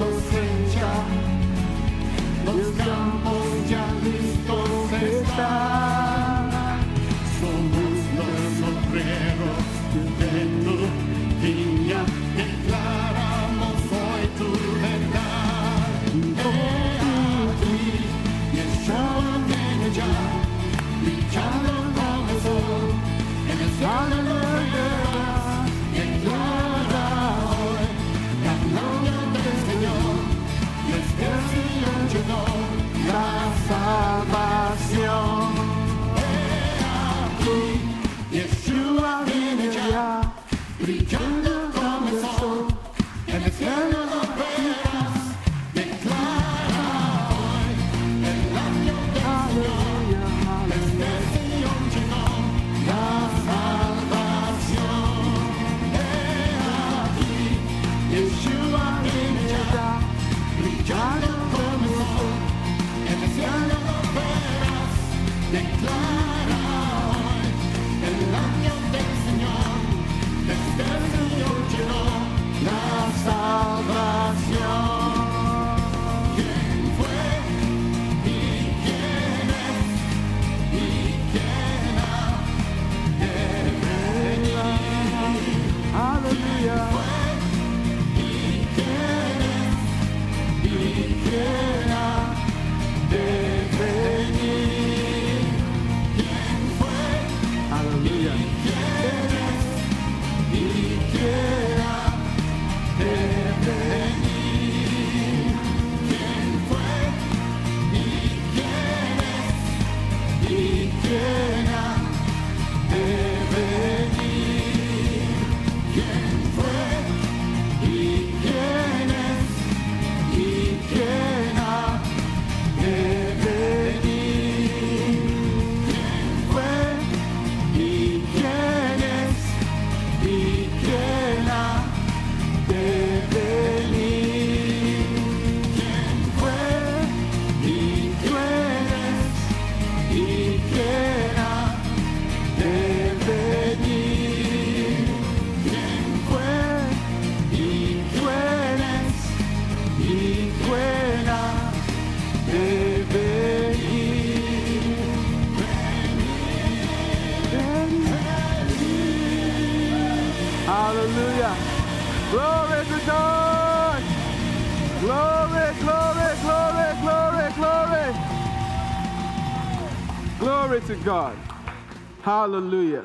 [172.32, 173.04] Hallelujah.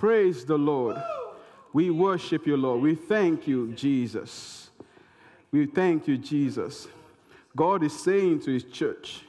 [0.00, 1.00] Praise the Lord.
[1.72, 2.80] We worship you, Lord.
[2.80, 4.70] We thank you, Jesus.
[5.52, 6.88] We thank you, Jesus.
[7.54, 9.20] God is saying to his church,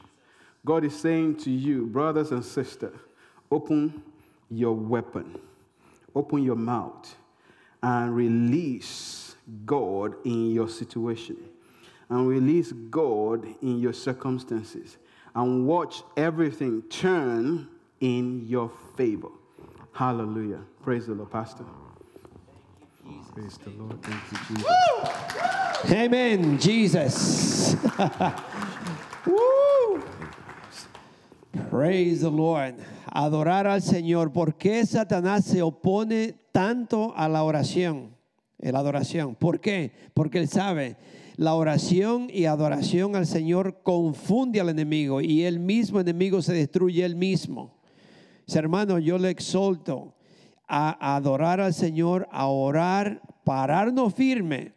[0.65, 2.97] God is saying to you, brothers and sisters,
[3.51, 4.01] open
[4.49, 5.37] your weapon,
[6.15, 7.15] open your mouth,
[7.83, 9.35] and release
[9.67, 11.37] God in your situation,
[12.09, 14.97] and release God in your circumstances,
[15.35, 17.67] and watch everything turn
[17.99, 19.31] in your favor.
[19.93, 20.59] Hallelujah.
[20.83, 21.65] Praise the Lord, Pastor.
[23.33, 24.01] Praise the Lord.
[24.01, 25.91] Thank you, Jesus.
[25.91, 27.75] Amen, Jesus.
[29.25, 30.01] Woo.
[31.69, 32.75] Praise the Lord.
[33.13, 34.31] Adorar al Señor.
[34.33, 38.15] ¿Por qué Satanás se opone tanto a la oración?
[38.57, 39.35] La adoración.
[39.35, 39.91] ¿Por qué?
[40.13, 40.97] Porque él sabe,
[41.35, 47.03] la oración y adoración al Señor confunde al enemigo y el mismo enemigo se destruye
[47.03, 47.74] él mismo.
[48.47, 50.13] Mis hermanos, yo le exhorto
[50.67, 54.73] a adorar al Señor, a orar, pararnos firme,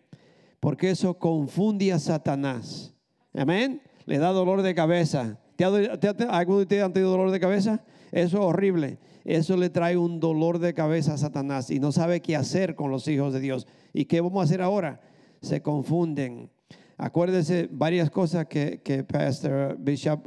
[0.60, 2.94] porque eso confunde a Satanás.
[3.34, 3.82] Amén.
[4.06, 5.38] Le da dolor de cabeza.
[5.56, 7.82] ¿Te ¿Alguno de ustedes tenido dolor de cabeza?
[8.12, 8.98] Eso es horrible.
[9.24, 12.90] Eso le trae un dolor de cabeza a Satanás y no sabe qué hacer con
[12.90, 13.66] los hijos de Dios.
[13.92, 15.00] ¿Y qué vamos a hacer ahora?
[15.42, 16.50] Se confunden.
[16.96, 20.26] Acuérdese varias cosas que, que Pastor Bishop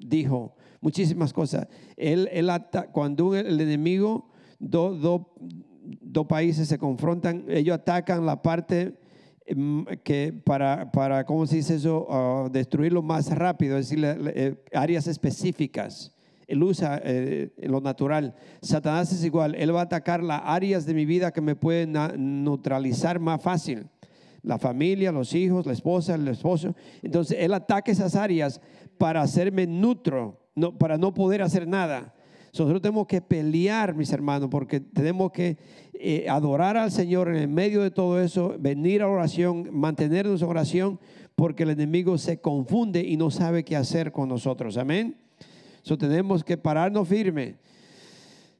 [0.00, 1.66] dijo, muchísimas cosas.
[1.96, 4.28] Él, él ata- cuando el enemigo,
[4.58, 5.32] dos do,
[6.02, 8.98] dos países se confrontan, ellos atacan la parte
[9.54, 12.06] mm, que para, para ¿cómo se dice eso?
[12.10, 16.12] Ah, destruirlo más rápido, es decir, eh, áreas específicas.
[16.46, 18.34] él usa eh, lo natural.
[18.60, 21.94] Satanás es igual, él va a atacar las áreas de mi vida que me pueden
[22.44, 23.86] neutralizar más fácil.
[24.42, 26.74] La familia, los hijos, la esposa, el esposo.
[27.00, 28.60] Entonces él ataca esas áreas
[28.98, 32.14] para hacerme neutro, no, para no poder hacer nada.
[32.52, 35.56] Nosotros tenemos que pelear, mis hermanos, porque tenemos que
[35.94, 40.48] eh, adorar al Señor en el medio de todo eso, venir a oración, mantenernos en
[40.48, 41.00] oración,
[41.34, 44.76] porque el enemigo se confunde y no sabe qué hacer con nosotros.
[44.76, 45.16] Amén.
[45.82, 47.56] So tenemos que pararnos firme.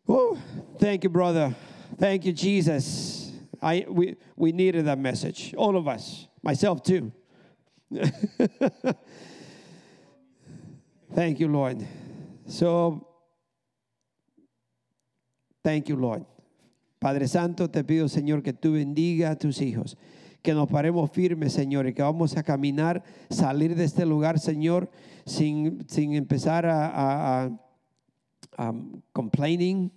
[0.08, 0.36] Oh,
[0.78, 1.54] thank you, brother.
[1.98, 3.30] Thank you, Jesus.
[3.60, 7.12] I, we, we needed that message, all of us, myself too.
[11.14, 11.78] thank you, Lord.
[12.46, 13.08] So,
[15.64, 16.24] Thank you, Lord.
[16.98, 19.96] Padre Santo, te pido, Señor, que tú bendiga a tus hijos,
[20.42, 24.90] que nos paremos firmes, Señor, y que vamos a caminar, salir de este lugar, Señor,
[25.24, 27.50] sin, sin empezar a, a- a-
[28.58, 28.74] a
[29.12, 29.92] complaining,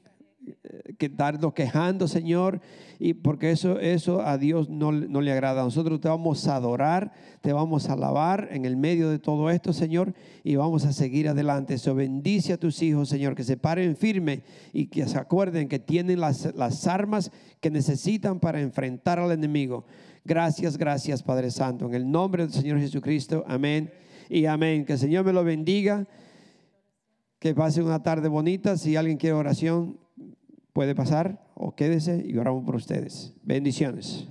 [0.63, 2.61] eh, que darnos quejando, Señor,
[2.99, 5.63] y porque eso, eso a Dios no, no le agrada.
[5.63, 9.73] Nosotros te vamos a adorar, te vamos a alabar en el medio de todo esto,
[9.73, 11.75] Señor, y vamos a seguir adelante.
[11.75, 14.43] Eso bendice a tus hijos, Señor, que se paren firme
[14.73, 19.85] y que se acuerden que tienen las, las armas que necesitan para enfrentar al enemigo.
[20.23, 21.85] Gracias, gracias, Padre Santo.
[21.85, 23.91] En el nombre del Señor Jesucristo, amén
[24.29, 24.85] y amén.
[24.85, 26.07] Que el Señor me lo bendiga.
[27.39, 28.77] Que pase una tarde bonita.
[28.77, 29.99] Si alguien quiere oración,
[30.73, 33.33] puede pasar o quédese y oramos por ustedes.
[33.43, 34.27] Bendiciones.